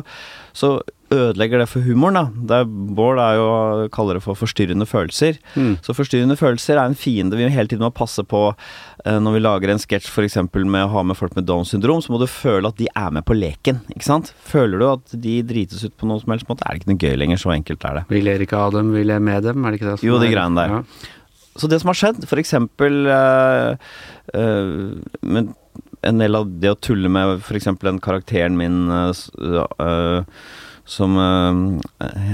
så 0.56 0.78
ødelegger 1.12 1.60
det 1.60 1.68
for 1.70 1.84
humoren, 1.84 2.16
da. 2.16 2.62
Er, 2.62 2.64
Bård 2.66 3.20
er 3.22 3.36
jo 3.38 3.48
kaller 3.94 4.18
det 4.18 4.24
for 4.24 4.38
forstyrrende 4.38 4.86
følelser. 4.88 5.36
Mm. 5.54 5.76
Så 5.84 5.94
forstyrrende 5.94 6.38
følelser 6.40 6.80
er 6.80 6.88
en 6.88 6.98
fiende 6.98 7.38
vi 7.38 7.46
hele 7.52 7.70
tiden 7.70 7.84
må 7.84 7.92
passe 7.94 8.24
på 8.26 8.42
eh, 8.48 9.18
når 9.22 9.36
vi 9.36 9.42
lager 9.44 9.74
en 9.74 9.82
sketsj 9.82 10.08
f.eks. 10.10 10.38
med 10.56 10.80
å 10.82 10.90
ha 10.96 11.04
med 11.06 11.18
folk 11.18 11.36
med 11.36 11.46
Downs 11.46 11.74
syndrom, 11.74 12.00
så 12.02 12.14
må 12.14 12.20
du 12.22 12.26
føle 12.30 12.72
at 12.72 12.80
de 12.80 12.88
er 12.90 13.12
med 13.14 13.26
på 13.28 13.36
leken, 13.36 13.82
ikke 13.92 14.08
sant. 14.08 14.32
Føler 14.48 14.82
du 14.82 14.88
at 14.88 15.14
de 15.26 15.36
drites 15.46 15.84
ut 15.84 15.94
på 16.00 16.08
noen 16.08 16.24
som 16.24 16.34
helst 16.34 16.48
måte, 16.50 16.66
er 16.66 16.74
det 16.74 16.82
ikke 16.82 16.94
noe 16.94 17.04
gøy 17.04 17.20
lenger. 17.20 17.44
Så 17.44 17.52
enkelt 17.54 17.86
er 17.86 18.00
det. 18.00 18.06
Vi 18.10 18.24
ler 18.24 18.42
ikke 18.42 18.64
av 18.64 18.74
dem, 18.74 18.90
vi 18.96 19.04
ler 19.06 19.22
med 19.22 19.46
dem, 19.46 19.62
er 19.62 19.74
det 19.74 19.82
ikke 19.82 19.92
det? 19.92 20.00
jo, 20.08 20.18
de 20.22 20.32
greiene 20.32 20.58
der. 20.58 20.80
Ja. 20.80 21.12
Så 21.56 21.70
det 21.70 21.80
som 21.80 21.92
har 21.92 21.98
skjedd, 21.98 22.24
eksempel 22.42 23.08
uh, 23.08 23.76
uh, 24.36 25.40
en 26.06 26.22
del 26.22 26.38
av 26.38 26.50
det 26.60 26.72
å 26.74 26.78
tulle 26.78 27.10
med 27.12 27.38
f.eks. 27.40 27.70
den 27.82 28.00
karakteren 28.04 28.58
min 28.58 28.90
uh, 28.92 29.12
som 30.86 31.16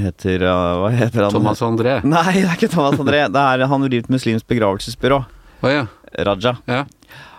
heter 0.02 0.42
Hva 0.44 0.90
heter 0.92 1.24
han? 1.24 1.32
Thomas 1.32 1.62
André? 1.64 1.94
Nei, 2.04 2.42
det 2.42 2.48
er 2.50 2.58
ikke 2.58 2.74
Thomas 2.74 3.00
André. 3.00 3.22
Det 3.32 3.44
er 3.54 3.64
han 3.70 3.86
driver 3.86 4.04
et 4.04 4.12
muslimsk 4.12 4.50
begravelsesbyrå. 4.50 5.22
Oh, 5.62 5.70
ja. 5.72 5.86
Raja. 6.12 6.58
Ja. 6.68 6.82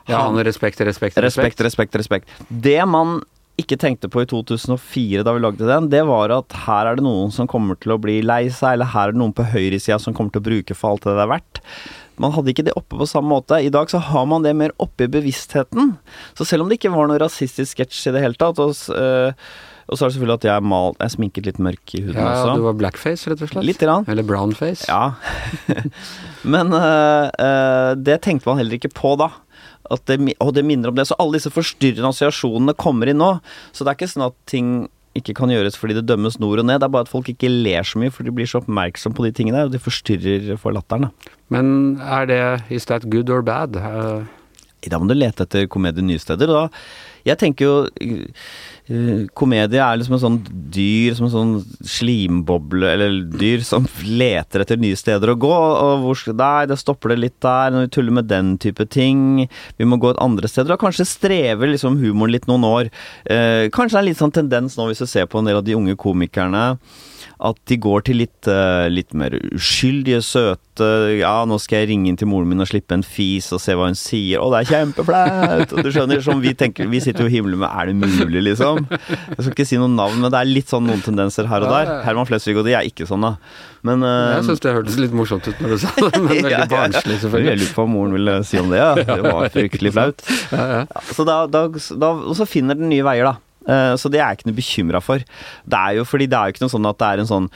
ja, 0.08 0.24
han 0.24 0.40
respekt, 0.42 0.82
respekt, 0.82 1.20
respekt. 1.22 1.60
Respekt, 1.60 1.62
respekt, 1.68 2.00
respekt. 2.02 2.34
Det 2.50 2.80
man 2.90 3.20
ikke 3.62 3.77
tenkte 3.77 4.10
på 4.10 4.24
i 4.24 4.27
2004 4.29 5.24
da 5.25 5.33
vi 5.36 5.41
lagde 5.43 5.67
den, 5.69 5.89
det 5.93 6.01
var 6.10 6.31
at 6.33 6.55
her 6.65 6.89
er 6.89 6.98
det 6.98 7.05
noen 7.05 7.33
som 7.33 7.50
kommer 7.50 7.77
til 7.77 7.93
å 7.93 8.00
bli 8.01 8.17
lei 8.25 8.48
seg, 8.50 8.77
eller 8.77 8.89
her 8.93 9.12
er 9.12 9.13
det 9.13 9.22
noen 9.22 9.36
på 9.36 9.45
høyresida 9.51 10.00
som 10.01 10.15
kommer 10.17 10.33
til 10.33 10.41
å 10.41 10.48
bruke 10.48 10.77
for 10.77 10.95
alt 10.95 11.05
det 11.05 11.13
det 11.19 11.25
er 11.25 11.33
verdt. 11.36 11.62
Man 12.22 12.33
hadde 12.33 12.53
ikke 12.53 12.65
det 12.65 12.75
oppe 12.77 12.98
på 13.00 13.10
samme 13.10 13.31
måte. 13.33 13.57
I 13.62 13.72
dag 13.74 13.89
så 13.89 14.01
har 14.01 14.25
man 14.29 14.45
det 14.45 14.53
mer 14.57 14.74
oppe 14.81 15.05
i 15.05 15.12
bevisstheten. 15.12 15.95
Så 16.38 16.45
selv 16.45 16.65
om 16.65 16.69
det 16.69 16.79
ikke 16.79 16.93
var 16.93 17.10
noe 17.10 17.22
rasistisk 17.22 17.77
sketsj 17.77 18.10
i 18.10 18.15
det 18.15 18.25
hele 18.25 18.38
tatt, 18.38 18.62
og, 18.62 18.74
øh, 18.93 19.33
og 19.88 19.98
så 19.98 20.06
er 20.06 20.10
det 20.10 20.16
selvfølgelig 20.16 20.40
at 20.40 20.48
jeg 20.48 20.56
er 20.56 20.68
malt 20.74 21.00
jeg 21.00 21.06
er 21.06 21.13
sminket 21.13 21.48
litt 21.50 21.62
mørk 21.63 21.96
i 21.98 22.04
huden 22.06 22.20
ja, 22.20 22.28
også. 22.32 22.50
Ja, 22.50 22.58
du 22.60 22.68
var 22.68 22.78
blackface, 22.80 23.30
rett 23.32 23.44
og 23.44 23.52
slett? 23.52 23.68
Litt 23.68 23.84
rann. 23.88 24.08
Eller 24.12 24.28
brownface? 24.28 24.88
Ja. 24.90 25.16
Men 26.56 26.74
uh, 26.75 27.30
uh, 27.30 27.92
det 28.00 28.22
tenkte 28.25 28.50
man 28.50 28.62
heller 28.62 28.80
ikke 28.80 28.94
på 28.94 29.16
da 29.20 29.32
det, 30.08 30.18
og 30.42 30.54
det 30.56 30.66
minner 30.66 30.90
om 30.90 30.96
det. 30.96 31.06
Så 31.08 31.18
alle 31.20 31.38
disse 31.38 31.52
forstyrrende 31.54 32.10
assosiasjonene 32.10 32.75
kommer 32.80 33.10
inn 33.12 33.20
nå. 33.22 33.36
Så 33.72 33.84
det 33.84 33.94
er 33.94 34.00
ikke 34.00 34.13
sånn 34.13 34.28
at 34.30 34.38
ting 34.50 34.70
ikke 35.18 35.36
kan 35.38 35.52
gjøres 35.54 35.75
fordi 35.78 35.98
det 36.00 36.08
dømmes 36.10 36.40
nord 36.42 36.63
og 36.63 36.68
ned. 36.68 36.82
Det 36.82 36.88
er 36.88 36.94
bare 36.96 37.06
at 37.06 37.12
folk 37.12 37.30
ikke 37.30 37.52
ler 37.52 37.86
så 37.86 38.02
mye, 38.02 38.13
for 38.13 38.25
de 38.25 38.34
blir 38.34 38.50
så 38.50 38.63
oppmerksom 38.63 39.13
på 39.13 39.28
de 39.28 39.34
tingene 39.36 39.66
og 39.68 39.74
de 39.74 39.82
forstyrrer 39.82 40.56
for 40.62 40.75
latteren. 40.75 41.12
Men 41.54 42.00
er 42.02 42.30
det 42.30 42.44
Is 42.74 42.90
that 42.90 43.10
good 43.13 43.30
or 43.30 43.46
bad? 43.46 43.78
Uh... 43.78 44.24
Da 44.92 45.00
må 45.00 45.08
du 45.10 45.16
lete 45.18 45.46
etter 45.46 45.68
komedie 45.72 46.04
nye 46.06 46.22
steder. 46.22 46.50
Da 46.50 46.68
Jeg 47.24 47.40
tenker 47.40 47.66
jo 47.66 47.75
uh, 47.88 49.28
Komedie 49.32 49.80
er 49.80 50.00
liksom 50.00 50.18
en 50.18 50.22
sånn 50.24 50.40
dyr, 50.74 51.13
som 51.16 51.30
en 51.30 51.34
sånn 51.34 51.54
slimboble, 51.88 52.90
eller 52.90 53.22
dyr 53.32 53.63
som 53.63 53.88
leter 54.04 54.66
etter 54.66 54.82
nye 54.82 54.98
steder 55.00 55.32
å 55.32 55.38
gå. 55.40 55.54
Og 55.54 56.04
hvor 56.04 56.25
Nei, 56.34 56.66
det 56.68 56.80
stopper 56.82 57.13
det 57.13 57.22
litt 57.22 57.38
der, 57.46 57.72
når 57.72 57.88
vi 57.88 57.94
tuller 57.96 58.18
med 58.20 58.28
den 58.32 58.58
type 58.60 58.88
ting. 58.92 59.46
Vi 59.80 59.88
må 59.88 60.02
gå 60.02 60.12
et 60.12 60.22
andre 60.24 60.52
steder. 60.52 60.75
Og 60.75 60.84
kanskje 60.84 61.08
strever 61.08 61.72
liksom 61.72 62.02
humoren 62.04 62.36
litt 62.36 62.50
noen 62.52 62.68
år. 62.68 62.92
Uh, 63.30 63.72
kanskje 63.72 63.98
det 63.98 64.04
er 64.04 64.10
litt 64.12 64.22
sånn 64.22 64.36
tendens 64.36 64.78
nå, 64.80 64.90
hvis 64.92 65.04
du 65.04 65.08
ser 65.08 65.32
på 65.32 65.40
en 65.40 65.48
del 65.48 65.62
av 65.62 65.68
de 65.68 65.80
unge 65.80 65.96
komikerne 66.00 66.74
at 67.43 67.57
de 67.67 67.75
går 67.81 68.05
til 68.07 68.21
litt, 68.21 68.47
uh, 68.47 68.88
litt 68.91 69.12
mer 69.17 69.35
uskyldige, 69.51 70.21
søte 70.23 70.88
Ja, 71.19 71.33
nå 71.47 71.57
skal 71.62 71.83
jeg 71.83 71.89
ringe 71.91 72.09
inn 72.09 72.17
til 72.19 72.29
moren 72.31 72.47
min 72.50 72.63
og 72.63 72.69
slippe 72.69 72.95
en 72.95 73.03
fis 73.05 73.50
og 73.53 73.59
se 73.62 73.75
hva 73.77 73.89
hun 73.89 73.97
sier. 74.00 74.39
Å, 74.39 74.47
det 74.53 74.62
er 74.63 74.69
kjempeflaut! 74.71 75.75
Du 75.83 75.89
skjønner, 75.91 76.23
som 76.23 76.41
vi 76.43 76.55
tenker 76.57 76.88
Vi 76.91 77.01
sitter 77.03 77.27
jo 77.27 77.31
i 77.31 77.35
himmelen 77.35 77.62
med 77.62 77.69
Er 77.69 77.91
det 77.91 77.97
mulig, 78.00 78.45
liksom? 78.47 78.88
Jeg 78.88 79.38
skal 79.38 79.53
ikke 79.53 79.67
si 79.69 79.79
noen 79.81 79.97
navn, 80.00 80.23
men 80.23 80.33
det 80.33 80.39
er 80.39 80.50
litt 80.50 80.71
sånn 80.71 80.88
noen 80.88 81.03
tendenser 81.03 81.50
her 81.51 81.67
og 81.67 81.75
der. 81.75 81.93
Herman 82.07 82.29
Flesvig 82.29 82.57
og 82.57 82.67
de 82.67 82.77
er 82.79 82.88
ikke 82.89 83.07
sånn, 83.09 83.27
da. 83.27 83.35
Men 83.83 84.05
uh, 84.07 84.39
Jeg 84.39 84.47
syns 84.47 84.63
det 84.63 84.75
hørtes 84.77 85.00
litt 85.01 85.15
morsomt 85.15 85.47
ut 85.50 85.59
når 85.59 85.75
du 85.75 85.79
sa 85.83 85.93
det, 86.00 86.12
men 86.15 86.29
veldig 86.31 86.67
barnslig, 86.77 87.19
selvfølgelig. 87.25 87.53
Jeg 87.53 87.62
lurer 87.63 87.73
på 87.75 87.83
hva 87.83 87.93
moren 87.97 88.17
ville 88.17 88.38
si 88.47 88.62
om 88.62 88.71
det, 88.71 88.79
ja. 88.79 88.91
Det 89.13 89.21
var 89.27 89.50
fryktelig 89.53 89.93
flaut. 89.95 90.23
Ja, 90.55 90.67
ja. 90.79 90.83
Så 91.12 91.27
da, 91.27 91.41
da, 91.51 91.67
da, 91.69 92.13
og 92.23 92.38
så 92.39 92.47
finner 92.50 92.79
den 92.79 92.89
nye 92.93 93.03
veier, 93.05 93.33
da. 93.33 93.52
Eh, 93.67 93.93
Så 93.96 94.10
det 94.12 94.20
er 94.20 94.32
jeg 94.34 94.41
ikke 94.41 94.50
noe 94.50 94.58
bekymra 94.60 95.01
for. 95.03 95.24
Det 95.65 95.79
er 95.79 95.98
jo 96.00 96.03
fordi 96.08 96.27
det 96.27 96.38
er 96.38 96.50
jo 96.50 96.55
ikke 96.55 96.65
noe 96.65 96.74
sånn 96.74 96.89
at 96.89 97.00
det 97.00 97.08
er 97.08 97.24
en 97.24 97.29
sånn 97.29 97.50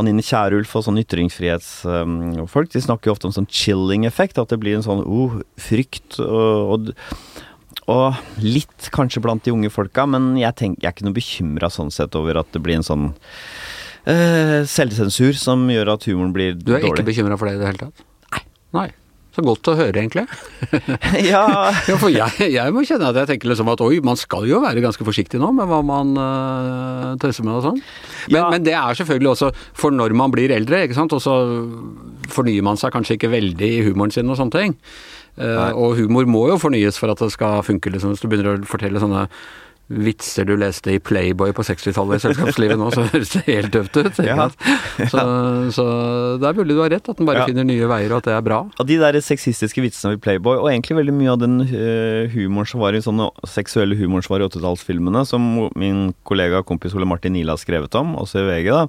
Anine 0.00 0.24
Kierulf 0.24 0.74
og 0.76 0.84
sånn 0.86 0.98
ytringsfrihetsfolk, 1.02 2.72
de 2.72 2.82
snakker 2.82 3.10
jo 3.10 3.14
ofte 3.16 3.28
om 3.28 3.34
sånn 3.36 3.48
chilling-effekt. 3.50 4.40
At 4.40 4.50
det 4.50 4.58
blir 4.62 4.78
en 4.78 4.86
sånn 4.86 5.04
oh, 5.04 5.40
frykt 5.60 6.18
og, 6.22 6.72
og, 6.72 6.92
og 7.92 8.22
litt 8.42 8.88
kanskje 8.94 9.22
blant 9.24 9.44
de 9.44 9.54
unge 9.54 9.70
folka, 9.72 10.06
men 10.08 10.32
jeg, 10.40 10.54
tenker, 10.58 10.82
jeg 10.82 10.90
er 10.90 10.96
ikke 10.96 11.08
noe 11.08 11.18
bekymra 11.18 11.70
sånn 11.72 11.92
sett 11.94 12.16
over 12.18 12.40
at 12.42 12.50
det 12.54 12.62
blir 12.64 12.80
en 12.80 12.86
sånn 12.86 13.06
uh, 13.12 14.62
selvsensur 14.66 15.36
som 15.38 15.62
gjør 15.70 15.94
at 15.94 16.08
humoren 16.10 16.34
blir 16.34 16.56
dårlig. 16.56 16.64
Du 16.66 16.74
er 16.74 16.80
dårlig. 16.86 16.96
ikke 16.96 17.08
bekymra 17.12 17.38
for 17.38 17.50
det 17.50 17.58
i 17.58 17.62
det 17.62 17.70
hele 17.70 17.84
tatt? 17.86 18.04
Nei. 18.32 18.42
Nei. 18.80 18.88
Så 19.32 19.40
godt 19.46 19.68
å 19.70 19.74
høre, 19.78 19.96
egentlig. 19.96 20.26
ja, 21.32 21.42
Ja, 21.88 21.96
for 21.96 22.12
jeg, 22.12 22.50
jeg 22.52 22.74
må 22.74 22.82
kjenne 22.84 23.08
at 23.08 23.16
jeg 23.22 23.30
tenker 23.30 23.48
liksom 23.52 23.70
at 23.72 23.80
oi, 23.80 23.96
man 24.04 24.18
skal 24.20 24.44
jo 24.50 24.58
være 24.60 24.82
ganske 24.84 25.06
forsiktig 25.08 25.40
nå 25.40 25.48
med 25.56 25.70
hva 25.70 25.78
man 25.88 26.10
uh, 26.20 27.06
tøyser 27.22 27.46
med 27.46 27.56
og 27.56 27.64
sånn. 27.70 27.80
Men, 28.28 28.36
Ja. 28.36 28.44
men 28.52 28.66
det 28.66 28.74
er 28.76 28.98
selvfølgelig 29.00 29.30
også 29.32 29.48
for 29.80 29.94
når 29.96 30.12
man 30.20 30.34
blir 30.34 30.52
eldre, 30.52 30.82
ikke 30.84 30.98
sant. 30.98 31.16
Og 31.16 31.24
så 31.24 31.38
fornyer 32.32 32.64
man 32.66 32.76
seg 32.80 32.92
kanskje 32.92 33.16
ikke 33.16 33.32
veldig 33.32 33.72
i 33.78 33.82
humoren 33.88 34.12
sin 34.12 34.28
og 34.28 34.36
sånne 34.40 34.58
ting. 34.58 34.76
Uh, 35.40 35.72
og 35.80 35.96
humor 35.96 36.28
må 36.28 36.44
jo 36.50 36.58
fornyes 36.60 36.98
for 37.00 37.08
at 37.08 37.20
det 37.24 37.30
skal 37.32 37.62
funke, 37.64 37.88
liksom. 37.94 38.12
Hvis 38.12 38.20
du 38.20 38.28
begynner 38.28 38.58
å 38.60 38.68
fortelle 38.68 39.00
sånne 39.00 39.24
vitser 39.92 40.46
du 40.48 40.54
leste 40.56 40.94
i 40.94 40.98
Playboy 41.02 41.52
på 41.56 41.64
60-tallet 41.66 42.16
i 42.16 42.22
selskapslivet 42.24 42.78
nå, 42.80 42.88
så 42.94 43.04
høres 43.12 43.32
det 43.36 43.42
helt 43.48 43.72
døvt 43.74 43.98
ut. 44.00 44.20
Ja, 44.24 44.36
Ja. 44.42 45.06
Så, 45.10 45.22
så 45.76 45.84
det 46.40 46.48
er 46.48 46.56
mulig 46.58 46.76
du 46.76 46.80
har 46.82 46.90
rett, 46.94 47.08
at 47.12 47.18
den 47.18 47.28
bare 47.28 47.42
Ja. 47.42 47.46
finner 47.50 47.66
nye 47.68 47.88
veier, 47.90 48.12
og 48.14 48.22
at 48.22 48.28
det 48.30 48.34
er 48.36 48.44
bra. 48.46 48.60
av 48.80 48.86
de 48.88 48.96
der 49.00 49.18
sexistiske 49.24 49.82
vitsene 49.84 50.16
i 50.16 50.20
Playboy, 50.22 50.56
og 50.62 50.70
egentlig 50.70 50.96
veldig 51.00 51.14
mye 51.16 51.32
av 51.34 51.40
den 51.42 51.60
eh, 51.66 52.30
humoren 52.32 52.68
som 52.70 52.80
var 52.84 52.96
i 52.96 53.02
sånne 53.04 53.28
seksuelle 53.48 53.96
humoren 53.98 54.22
som 54.24 54.34
var 54.36 54.44
i 54.44 54.48
80-tallsfilmene, 54.48 55.24
som 55.28 55.46
min 55.78 56.12
kollega 56.28 56.62
og 56.62 56.66
kompis 56.70 56.94
Ole 56.96 57.08
Martin 57.08 57.34
Nila 57.36 57.56
har 57.56 57.62
skrevet 57.62 57.94
om, 57.98 58.14
også 58.22 58.42
i 58.42 58.46
VG, 58.48 58.70
da, 58.72 58.86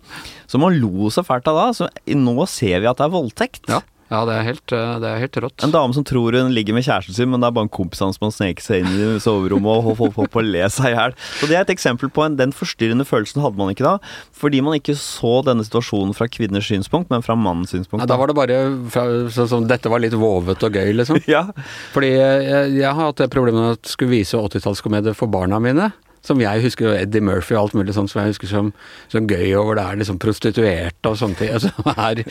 som 0.47 0.61
man 0.63 0.77
lo 0.79 1.09
så 1.13 1.23
fælt 1.25 1.47
av 1.51 1.59
da. 1.59 1.67
Så 1.75 1.89
nå 2.15 2.47
ser 2.47 2.79
vi 2.83 2.89
at 2.91 2.99
det 3.01 3.07
er 3.07 3.13
voldtekt. 3.13 3.63
Ja, 3.71 3.81
ja 4.13 4.19
det, 4.29 4.33
er 4.37 4.45
helt, 4.45 4.73
eh, 4.75 4.91
det 5.01 5.09
er 5.09 5.21
helt 5.23 5.37
rått. 5.41 5.63
En 5.65 5.73
dame 5.73 5.95
som 5.97 6.05
tror 6.05 6.35
hun 6.37 6.53
ligger 6.53 6.75
med 6.77 6.85
kjæresten 6.85 7.17
sin, 7.17 7.31
men 7.31 7.41
det 7.41 7.49
er 7.49 7.55
bare 7.57 7.67
en 7.67 7.73
kompis 7.73 8.03
hans 8.03 8.19
som 8.19 8.27
har 8.27 8.35
sneket 8.35 8.65
seg 8.65 8.83
inn 8.83 8.93
i 8.93 9.21
soverommet 9.23 9.89
og 9.89 9.97
holdt 9.97 10.31
på 10.33 10.41
å 10.41 10.45
le 10.45 10.67
seg 10.73 10.91
i 10.91 10.93
hjel. 10.93 11.15
Så 11.39 11.49
det 11.49 11.57
er 11.57 11.65
et 11.65 11.73
eksempel 11.73 12.11
på 12.13 12.25
en, 12.25 12.37
den 12.37 12.53
forstyrrende 12.55 13.07
følelsen 13.09 13.41
hadde 13.41 13.57
man 13.57 13.73
ikke 13.73 13.87
da, 13.87 13.95
fordi 14.37 14.61
man 14.65 14.77
ikke 14.77 14.95
så 14.99 15.39
denne 15.47 15.65
situasjonen 15.65 16.13
fra 16.17 16.29
kvinners 16.29 16.69
synspunkt, 16.69 17.09
men 17.13 17.25
fra 17.25 17.37
mannens 17.39 17.73
synspunkt. 17.73 18.03
Nei, 18.03 18.11
da 18.11 18.19
var 18.21 18.29
det 18.29 18.37
bare 18.37 18.61
fra, 18.93 19.07
sånn 19.33 19.51
som 19.51 19.67
dette 19.69 19.91
var 19.91 20.03
litt 20.03 20.15
vovet 20.17 20.63
og 20.63 20.79
gøy, 20.79 20.93
liksom. 21.01 21.21
Ja, 21.33 21.47
Fordi 21.95 22.11
jeg, 22.13 22.73
jeg 22.77 22.85
har 22.85 22.99
hatt 22.99 23.21
det 23.23 23.31
problemet 23.33 23.61
med 23.63 23.77
at 23.77 23.87
jeg 23.87 23.95
skulle 23.95 24.13
vise 24.19 24.37
80-tallskomedier 24.37 25.15
for 25.17 25.31
barna 25.31 25.57
mine. 25.63 25.89
Som 26.23 26.41
jeg 26.43 26.63
husker 26.63 26.87
og 26.91 26.95
Eddie 26.95 27.23
Murphy 27.23 27.55
og 27.57 27.65
alt 27.65 27.77
mulig 27.77 27.95
sånt 27.97 28.11
som 28.11 28.21
jeg 28.21 28.33
husker 28.33 28.47
som, 28.47 28.71
som 29.11 29.27
gøy, 29.27 29.49
og 29.59 29.67
hvor 29.67 29.79
det 29.79 29.83
er 29.83 29.99
liksom 29.99 30.19
prostituerte 30.23 31.11
og 31.11 31.19
sånne 31.19 31.39
ting. 31.39 31.51
Altså, 31.57 31.73
det, 31.83 31.93
er, 31.93 32.23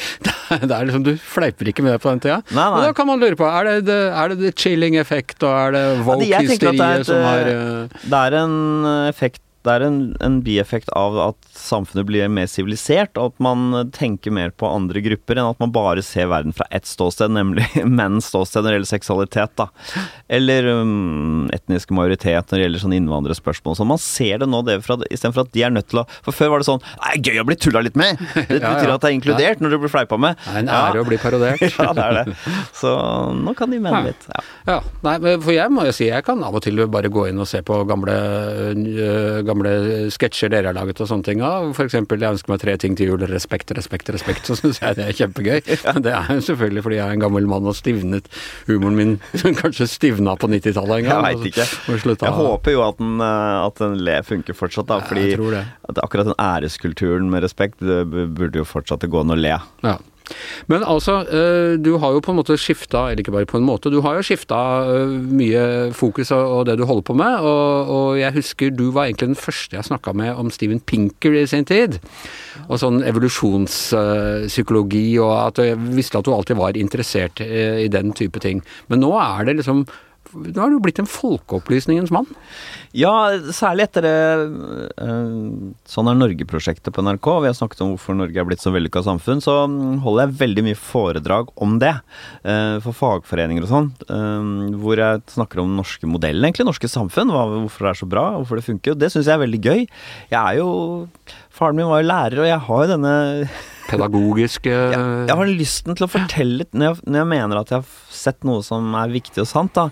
det, 0.65 0.71
er, 0.71 0.89
liksom, 0.89 1.07
Du 1.07 1.13
fleiper 1.21 1.73
ikke 1.73 1.85
med 1.85 1.97
det 1.97 2.03
på 2.05 2.13
den 2.15 2.25
tida. 2.25 2.41
Nei, 2.51 2.65
nei. 2.65 2.81
Og 2.81 2.89
da 2.89 2.97
kan 2.97 3.11
man 3.11 3.23
lure 3.23 3.39
på, 3.39 3.49
er 3.49 3.69
det 3.69 3.79
the, 3.91 4.01
er 4.11 4.33
det 4.33 4.41
the 4.41 4.53
chilling 4.57 4.99
effect, 5.01 5.39
og 5.43 5.53
er 5.53 5.77
det 5.77 5.87
er 5.87 6.05
woke-hysteriet 6.09 6.85
et, 7.03 7.09
som 7.09 7.25
har 7.27 7.49
eh, 7.53 7.65
eh, 7.85 8.05
Det 8.05 8.27
er 8.27 8.39
en 8.43 8.61
effekt 9.09 9.43
det 9.67 9.75
er 9.77 9.85
en, 9.87 9.99
en 10.25 10.39
bieffekt 10.45 10.91
av 10.99 11.19
at 11.23 11.51
samfunnet 11.57 12.07
blir 12.09 12.31
mer 12.33 12.49
sivilisert, 12.51 13.17
og 13.19 13.33
at 13.33 13.43
man 13.45 13.91
tenker 13.95 14.35
mer 14.35 14.51
på 14.51 14.69
andre 14.69 15.03
grupper 15.05 15.39
enn 15.39 15.51
at 15.53 15.61
man 15.63 15.73
bare 15.75 16.03
ser 16.05 16.31
verden 16.33 16.55
fra 16.57 16.67
ett 16.75 16.89
ståsted, 16.89 17.33
nemlig 17.35 17.67
menns 18.01 18.31
ståsted 18.33 18.63
når 18.65 18.69
det 18.69 18.79
gjelder 18.81 18.93
seksualitet, 18.93 19.55
da. 19.61 19.69
Eller 20.33 20.67
um, 20.81 21.47
etniske 21.55 21.95
majoritet 21.95 22.51
når 22.51 22.59
det 22.59 22.67
gjelder 22.67 22.85
sånne 22.85 22.99
innvandrerspørsmål. 23.03 23.79
Så 23.79 23.87
man 23.89 24.01
ser 24.03 24.43
det 24.43 24.49
nå 24.51 24.63
det 24.67 24.81
fra, 24.87 24.99
istedenfor 25.11 25.47
at 25.47 25.53
de 25.55 25.65
er 25.67 25.75
nødt 25.75 25.91
til 25.93 26.03
å 26.03 26.07
For 26.25 26.35
før 26.35 26.53
var 26.55 26.63
det 26.63 26.67
sånn 26.69 26.81
Det 26.83 27.11
er 27.13 27.23
gøy 27.31 27.41
å 27.43 27.47
bli 27.49 27.57
tulla 27.61 27.83
litt 27.85 27.99
med! 27.99 28.21
Det 28.53 28.59
betyr 28.59 28.91
ja. 28.91 28.97
at 28.97 29.03
det 29.03 29.09
er 29.09 29.15
inkludert 29.17 29.63
når 29.63 29.73
du 29.73 29.79
blir 29.83 29.91
fleipa 29.93 30.17
med. 30.21 30.37
Det 30.43 30.53
er 30.53 30.61
en 30.63 30.71
ære 30.73 31.03
å 31.03 31.07
bli 31.09 31.19
parodiert. 31.23 31.63
Ja, 31.83 31.93
det 31.97 32.05
er 32.05 32.19
det. 32.19 32.35
Så 32.77 32.91
nå 33.39 33.55
kan 33.59 33.73
de 33.73 33.79
mene 33.83 34.03
Ja. 34.03 34.11
litt. 34.11 34.27
Ja. 34.29 34.43
Ja, 34.69 34.77
nei, 35.03 35.17
for 35.43 35.53
jeg 35.55 35.73
må 35.75 35.85
jo 35.89 35.95
si 35.95 36.07
jeg 36.09 36.25
kan 36.27 36.43
av 36.47 36.55
og 36.59 36.63
til 36.65 36.79
bare 36.93 37.11
gå 37.13 37.25
inn 37.31 37.41
og 37.43 37.49
se 37.51 37.63
på 37.67 37.81
gamle, 37.89 38.15
øh, 38.73 39.41
gamle 39.53 39.73
sketsjer 40.13 40.53
dere 40.53 40.71
har 40.71 40.77
laget 40.77 41.01
og 41.03 41.11
sånne 41.11 41.27
ting. 41.29 41.43
av. 41.43 41.71
Eksempel 41.83 42.21
'Jeg 42.21 42.39
ønsker 42.39 42.53
meg 42.53 42.61
tre 42.61 42.77
ting 42.77 42.97
til 42.97 43.13
jul', 43.13 43.27
respekt, 43.29 43.71
respekt, 43.77 44.09
respekt. 44.11 44.47
Så 44.47 44.57
syns 44.59 44.81
jeg 44.81 44.97
det 44.97 45.07
er 45.09 45.13
kjempegøy. 45.13 45.61
Det 46.03 46.13
er 46.13 46.27
jo 46.35 46.41
selvfølgelig 46.41 46.83
fordi 46.83 46.97
jeg 46.97 47.07
er 47.07 47.13
en 47.13 47.21
gammel 47.23 47.47
mann 47.47 47.67
og 47.67 47.77
stivnet 47.77 48.27
humoren 48.67 48.97
min 48.97 49.13
kanskje 49.63 49.87
stivna 49.87 50.35
på 50.37 50.49
90-tallet 50.51 51.03
en 51.03 51.09
gang. 51.09 51.27
Jeg 51.27 51.37
veit 51.37 51.47
ikke. 51.53 51.67
Og 51.93 52.23
Jeg 52.23 52.37
håper 52.39 52.73
jo 52.73 52.83
at 52.89 52.99
den, 52.99 53.21
eh, 53.21 53.67
at 53.67 53.79
den 53.79 53.99
le 54.05 54.23
funker 54.27 54.57
fortsatt, 54.57 54.89
da. 54.89 55.01
Fordi 55.01 55.37
akkurat 56.03 56.27
den 56.27 56.39
æreskulturen 56.39 57.31
med 57.31 57.45
respekt, 57.45 57.81
det 57.81 58.07
burde 58.11 58.63
jo 58.63 58.65
fortsatt 58.65 59.05
gå 59.07 59.21
an 59.21 59.35
å 59.35 59.39
le. 59.39 59.59
Ja. 59.83 59.99
Men 60.71 60.85
altså, 60.87 61.25
øh, 61.27 61.85
du 61.85 61.99
har 61.99 62.13
jo 62.13 62.21
på 62.25 62.31
en 62.33 62.37
måte 62.41 62.57
skifta, 62.61 62.99
eller 63.11 63.21
ikke 63.25 63.35
bare 63.35 63.47
på 63.49 63.59
en 63.59 63.67
måte, 63.67 63.91
du 63.93 64.01
har 64.05 64.13
jo 64.19 64.23
skifta 64.27 64.59
øh, 64.89 65.09
mye 65.33 65.63
fokus 65.97 66.31
og, 66.35 66.67
det 66.67 66.79
du 66.79 66.85
holder 66.89 67.03
på 67.03 67.15
med. 67.19 67.35
Og, 67.41 67.89
og 67.97 68.21
jeg 68.21 68.33
husker 68.37 68.71
du 68.71 68.91
var 68.91 69.05
egentlig 69.09 69.29
den 69.33 69.39
første 69.39 69.77
jeg 69.77 69.85
snakka 69.89 70.11
med 70.17 70.31
om 70.35 70.51
Steven 70.51 70.81
Pinker 70.81 71.33
i 71.43 71.47
sin 71.51 71.65
tid. 71.69 71.93
Og 72.69 72.79
sånn 72.83 73.03
evolusjonspsykologi, 73.09 75.19
og 75.23 75.33
at 75.47 75.57
jeg 75.65 75.81
visste 75.97 76.19
at 76.19 76.27
du 76.27 76.33
alltid 76.35 76.57
var 76.61 76.73
interessert 76.79 77.37
øh, 77.45 77.79
i 77.83 77.89
den 77.93 78.09
type 78.17 78.39
ting. 78.43 78.59
Men 78.89 78.99
nå 79.05 79.13
er 79.19 79.41
det 79.49 79.55
liksom 79.61 79.79
nå 80.35 80.57
har 80.61 80.71
du 80.73 80.79
blitt 80.83 80.99
en 81.03 81.09
folkeopplysningens 81.09 82.11
mann. 82.15 82.27
Ja, 82.97 83.13
særlig 83.55 83.87
etter 83.89 84.05
det 84.05 84.13
eh, 85.01 85.33
Sånn 85.89 86.09
er 86.11 86.17
Norge-prosjektet 86.19 86.93
på 86.95 87.05
NRK. 87.05 87.29
Vi 87.45 87.51
har 87.51 87.57
snakket 87.57 87.83
om 87.85 87.93
hvorfor 87.95 88.17
Norge 88.19 88.41
er 88.41 88.47
blitt 88.49 88.63
så 88.65 88.73
vellykka 88.75 89.03
samfunn. 89.07 89.41
Så 89.45 89.55
holder 90.05 90.27
jeg 90.27 90.39
veldig 90.43 90.65
mye 90.69 90.79
foredrag 90.81 91.53
om 91.65 91.79
det. 91.83 91.95
eh, 92.45 92.79
For 92.85 92.97
fagforeninger 92.97 93.67
og 93.67 93.73
sånn. 93.73 93.91
eh, 94.09 94.77
Hvor 94.83 95.01
jeg 95.01 95.23
snakker 95.37 95.63
om 95.63 95.73
den 95.73 95.81
norske 95.83 96.09
modellen, 96.09 96.45
egentlig. 96.49 96.69
Norske 96.69 96.89
samfunn. 96.93 97.33
Hvorfor 97.33 97.89
det 97.89 97.93
er 97.95 98.01
så 98.05 98.09
bra, 98.09 98.27
hvorfor 98.39 98.61
det 98.61 98.67
funker. 98.69 98.93
Og 98.97 98.99
det 99.03 99.13
syns 99.13 99.27
jeg 99.31 99.37
er 99.39 99.45
veldig 99.47 99.63
gøy. 99.63 99.87
Jeg 100.33 100.41
er 100.41 100.61
jo 100.63 101.09
Faren 101.53 101.77
min 101.77 101.85
var 101.87 102.01
jo 102.01 102.09
lærer, 102.09 102.39
og 102.41 102.47
jeg 102.49 102.61
har 102.65 102.85
jo 102.87 102.91
denne 102.95 103.11
Pedagogisk 103.93 104.67
øh, 104.71 104.93
jeg, 104.95 105.07
jeg 105.29 105.39
har 105.39 105.51
lysten 105.51 105.99
til 105.99 106.07
å 106.07 106.11
fortelle 106.11 106.67
når 106.73 106.87
jeg, 106.87 106.99
når 107.07 107.21
jeg 107.21 107.31
mener 107.33 107.61
at 107.61 107.73
jeg 107.73 107.83
har 107.83 108.17
sett 108.23 108.47
noe 108.49 108.65
som 108.67 108.95
er 108.99 109.13
viktig 109.13 109.45
og 109.45 109.49
sant, 109.49 109.75
da, 109.77 109.89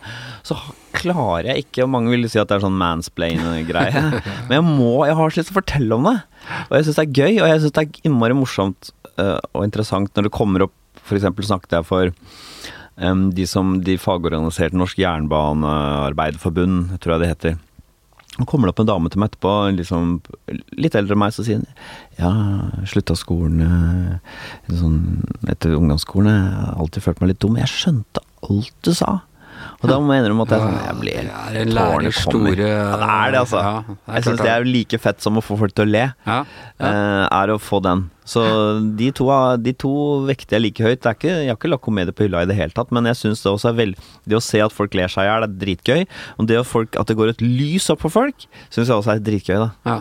så 0.47 0.57
klarer 0.97 1.53
jeg 1.53 1.65
ikke 1.65 1.85
Og 1.85 1.93
mange 1.93 2.11
vil 2.13 2.27
si 2.31 2.41
at 2.41 2.51
det 2.51 2.59
er 2.59 2.65
sånn 2.65 2.79
mansplain-greie. 2.81 4.03
men 4.49 4.57
jeg 4.57 4.67
må 4.67 5.07
Jeg 5.09 5.17
har 5.19 5.31
så 5.31 5.41
lyst 5.41 5.51
til 5.53 5.57
å 5.57 5.61
fortelle 5.61 5.97
om 5.97 6.09
det. 6.11 6.17
Og 6.67 6.77
jeg 6.77 6.87
syns 6.87 6.99
det 6.99 7.05
er 7.05 7.17
gøy, 7.21 7.33
og 7.39 7.49
jeg 7.53 7.63
syns 7.63 7.77
det 7.77 7.85
er 7.85 8.11
innmari 8.11 8.37
morsomt 8.37 8.93
uh, 9.21 9.39
og 9.55 9.67
interessant 9.67 10.13
når 10.17 10.29
det 10.29 10.37
kommer 10.37 10.67
opp 10.67 10.77
eksempel 11.19 11.47
snakket 11.47 11.79
jeg 11.79 11.89
for 11.89 12.13
um, 13.01 13.29
de 13.35 13.47
som 13.49 13.79
de 13.85 13.97
fagorganiserte 14.01 14.79
Norsk 14.79 15.01
Jernbanearbeiderforbund, 15.01 16.97
tror 17.01 17.17
jeg 17.17 17.23
det 17.23 17.33
heter. 17.33 17.59
Og 18.39 18.47
kommer 18.47 18.69
det 18.69 18.75
opp 18.75 18.83
en 18.85 18.89
dame 18.89 19.11
til 19.11 19.21
meg 19.21 19.33
etterpå, 19.33 19.53
liksom, 19.75 20.13
litt 20.79 20.95
eldre 20.97 21.17
enn 21.17 21.23
meg, 21.25 21.35
så 21.35 21.45
sier 21.45 21.59
hun 21.59 21.67
ja, 22.21 22.31
slutta 22.89 23.17
skolen 23.19 23.65
eh, 23.67 24.37
sånn, 24.71 25.01
etter 25.51 25.75
ungdomsskolen. 25.75 26.31
Jeg 26.31 26.61
har 26.61 26.79
alltid 26.85 27.05
følt 27.09 27.21
meg 27.21 27.33
litt 27.33 27.43
dum. 27.43 27.59
Jeg 27.59 27.73
skjønte 27.73 28.23
alt 28.47 28.77
du 28.87 28.93
sa. 28.97 29.17
Og 29.81 29.89
da 29.91 29.99
må 30.01 30.15
jeg 30.15 30.25
innrømme 30.25 30.47
at 30.47 30.55
jeg, 30.55 30.63
sånn, 30.65 30.79
jeg 30.85 30.97
blir 31.01 31.19
Det 31.27 31.35
er 31.41 31.59
en 31.61 31.75
tårene 31.77 32.13
kommer. 32.21 32.63
Ja, 32.63 32.87
det 33.01 33.11
er 33.17 33.35
det, 33.35 33.43
altså. 33.43 33.61
Ja, 33.65 33.75
det 33.87 33.97
er 33.97 34.19
jeg 34.19 34.27
syns 34.27 34.43
det 34.43 34.51
er 34.55 34.67
like 34.69 35.01
fett 35.03 35.25
som 35.25 35.41
å 35.41 35.45
få 35.45 35.59
folk 35.61 35.77
til 35.77 35.89
å 35.89 35.91
le, 35.91 36.07
Ja, 36.29 36.41
eh, 36.79 37.25
er 37.41 37.55
å 37.55 37.59
få 37.63 37.81
den. 37.85 38.09
Så 38.31 38.43
de 38.99 39.09
to, 39.17 39.27
de 39.59 39.73
to 39.75 39.93
vekter 40.29 40.59
jeg 40.59 40.67
like 40.67 40.85
høyt. 40.87 41.01
Det 41.03 41.11
er 41.11 41.19
ikke, 41.19 41.33
jeg 41.33 41.51
har 41.51 41.59
ikke 41.59 41.73
lagt 41.73 41.87
komedie 41.87 42.15
på 42.15 42.29
hylla 42.29 42.45
i 42.45 42.51
det 42.51 42.59
hele 42.59 42.77
tatt, 42.77 42.93
men 42.95 43.09
jeg 43.11 43.19
syns 43.19 43.43
det 43.43 43.51
også 43.51 43.73
er 43.73 43.81
vel 43.81 43.97
Det 44.29 44.39
å 44.39 44.45
se 44.45 44.61
at 44.63 44.75
folk 44.75 44.95
ler 44.95 45.11
seg 45.11 45.27
i 45.27 45.31
hjel, 45.31 45.49
er 45.49 45.59
dritgøy. 45.65 46.07
Og 46.39 46.51
det 46.51 46.61
at, 46.61 46.69
folk, 46.71 46.95
at 47.01 47.11
det 47.11 47.19
går 47.19 47.35
et 47.35 47.43
lys 47.45 47.91
opp 47.91 48.05
for 48.05 48.15
folk, 48.15 48.47
syns 48.69 48.87
jeg 48.87 48.97
også 48.97 49.17
er 49.17 49.27
dritgøy, 49.27 49.59
da. 49.59 49.73
Ja. 49.89 49.99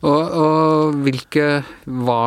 Og, 0.00 0.32
og 0.32 1.00
hvilke, 1.04 1.60
hva, 1.84 2.20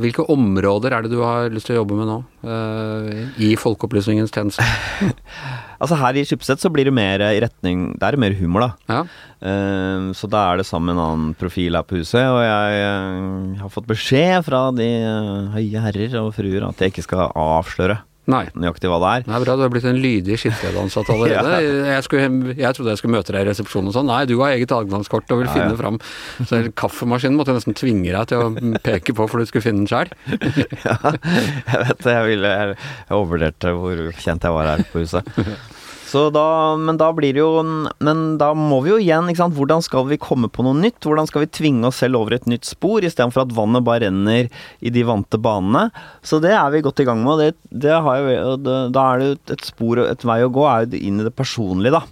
hvilke 0.00 0.24
områder 0.32 0.96
er 0.96 1.04
det 1.04 1.12
du 1.12 1.20
har 1.22 1.50
lyst 1.52 1.68
til 1.68 1.76
å 1.76 1.82
jobbe 1.82 1.98
med 1.98 2.08
nå? 2.08 2.16
uh, 2.48 3.10
I 3.38 3.52
folkeopplysningens 3.60 4.32
tjeneste? 4.34 4.64
Altså 5.80 5.96
her 5.96 6.18
i 6.20 6.24
Schibsted 6.28 6.60
så 6.60 6.70
blir 6.72 6.88
det 6.88 6.92
mer 6.92 7.22
i 7.24 7.40
retning 7.40 7.94
Det 7.96 8.04
er 8.04 8.18
mer 8.20 8.34
humor, 8.36 8.66
da. 8.66 8.70
Ja. 8.92 9.00
Uh, 9.40 10.10
så 10.16 10.28
da 10.28 10.44
er 10.50 10.60
det 10.60 10.68
sammen 10.68 10.90
med 10.90 10.98
en 10.98 11.06
annen 11.06 11.32
profil 11.40 11.78
her 11.78 11.86
på 11.88 11.96
huset, 12.00 12.20
og 12.20 12.42
jeg 12.44 12.84
uh, 12.84 13.62
har 13.62 13.72
fått 13.72 13.88
beskjed 13.88 14.44
fra 14.44 14.66
de 14.76 14.90
uh, 15.00 15.50
høye 15.56 15.84
herrer 15.86 16.20
og 16.20 16.34
fruer 16.36 16.68
at 16.68 16.84
jeg 16.84 16.92
ikke 16.92 17.06
skal 17.08 17.32
avsløre 17.32 18.02
Nei. 18.30 18.44
nøyaktig 18.54 18.90
hva 18.92 18.98
det 19.02 19.10
er. 19.16 19.24
Er 19.34 19.44
bra, 19.44 19.56
du 19.58 19.64
har 19.64 19.72
blitt 19.72 19.86
en 19.90 19.98
lydig 20.00 20.36
skipsredansatt 20.40 21.10
allerede. 21.12 21.54
jeg, 21.94 22.04
skulle, 22.06 22.54
jeg 22.54 22.76
trodde 22.76 22.94
jeg 22.94 23.00
skulle 23.02 23.16
møte 23.16 23.34
deg 23.34 23.44
i 23.44 23.48
resepsjonen 23.50 23.90
og 23.90 23.96
sånn. 23.96 24.08
Nei, 24.10 24.20
du 24.30 24.36
har 24.40 24.54
eget 24.54 24.74
adgangskort 24.76 25.30
og 25.34 25.42
vil 25.42 25.50
Ja, 25.50 25.56
finne 25.56 25.74
ja. 25.74 25.80
fram. 25.80 25.98
Så 26.46 26.62
kaffemaskinen 26.78 27.38
måtte 27.40 27.52
jeg 27.54 27.60
nesten 27.60 27.78
tvinge 27.80 28.14
deg 28.14 28.30
til 28.30 28.46
å 28.46 28.78
peke 28.86 29.16
på 29.18 29.26
for 29.30 29.42
du 29.42 29.50
skulle 29.50 29.66
finne 29.66 29.82
den 29.84 29.90
sjøl. 29.90 30.12
ja, 30.86 30.96
jeg 31.10 31.82
vet 31.84 32.06
det, 32.06 32.14
jeg, 32.14 32.24
ville, 32.30 32.54
jeg, 32.54 32.78
jeg 32.78 33.18
overvurderte 33.18 33.74
hvor 33.76 34.04
kjent 34.22 34.46
jeg 34.48 34.56
var 34.60 34.72
her 34.74 34.86
på 34.92 35.04
huset. 35.04 35.34
Så 36.10 36.24
da, 36.34 36.74
men 36.80 36.98
da 36.98 37.10
blir 37.14 37.36
det 37.36 37.42
jo 37.42 37.62
Men 37.62 38.22
da 38.40 38.50
må 38.56 38.80
vi 38.82 38.90
jo 38.92 38.98
igjen, 38.98 39.28
ikke 39.30 39.44
sant. 39.44 39.56
Hvordan 39.58 39.84
skal 39.84 40.08
vi 40.10 40.18
komme 40.20 40.50
på 40.50 40.64
noe 40.66 40.74
nytt? 40.78 40.98
Hvordan 41.06 41.28
skal 41.30 41.44
vi 41.44 41.52
tvinge 41.54 41.86
oss 41.86 42.00
selv 42.02 42.18
over 42.20 42.34
et 42.34 42.48
nytt 42.50 42.66
spor, 42.66 43.04
istedenfor 43.06 43.44
at 43.44 43.54
vannet 43.54 43.86
bare 43.86 44.08
renner 44.08 44.48
i 44.80 44.92
de 44.92 45.04
vante 45.06 45.38
banene? 45.40 45.88
Så 46.26 46.40
det 46.42 46.54
er 46.56 46.70
vi 46.74 46.82
godt 46.84 47.02
i 47.02 47.06
gang 47.06 47.22
med, 47.22 47.34
og 47.34 47.42
det, 47.42 47.76
det 47.86 47.98
har 48.06 48.22
jo, 48.22 48.56
da 48.90 49.04
er 49.04 49.22
det 49.22 49.54
et 49.54 49.68
spor 49.68 50.02
og 50.02 50.10
et 50.10 50.26
vei 50.26 50.40
å 50.42 50.50
gå, 50.52 50.66
er 50.66 50.88
jo 50.88 51.02
inn 51.10 51.22
i 51.22 51.28
det 51.28 51.34
personlige, 51.36 52.00
da. 52.00 52.02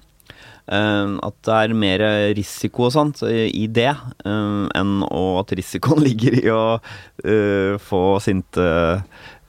Uh, 0.69 1.17
at 1.25 1.37
det 1.49 1.55
er 1.57 1.79
mer 1.81 2.03
risiko 2.37 2.91
og 2.91 2.93
sånt 2.93 3.23
i 3.25 3.65
det, 3.73 3.91
uh, 4.29 4.67
enn 4.77 4.99
at 5.09 5.55
risikoen 5.57 6.05
ligger 6.09 6.39
i 6.39 6.49
å 6.53 6.63
uh, 6.77 7.75
få 7.81 8.03
sinte 8.23 8.69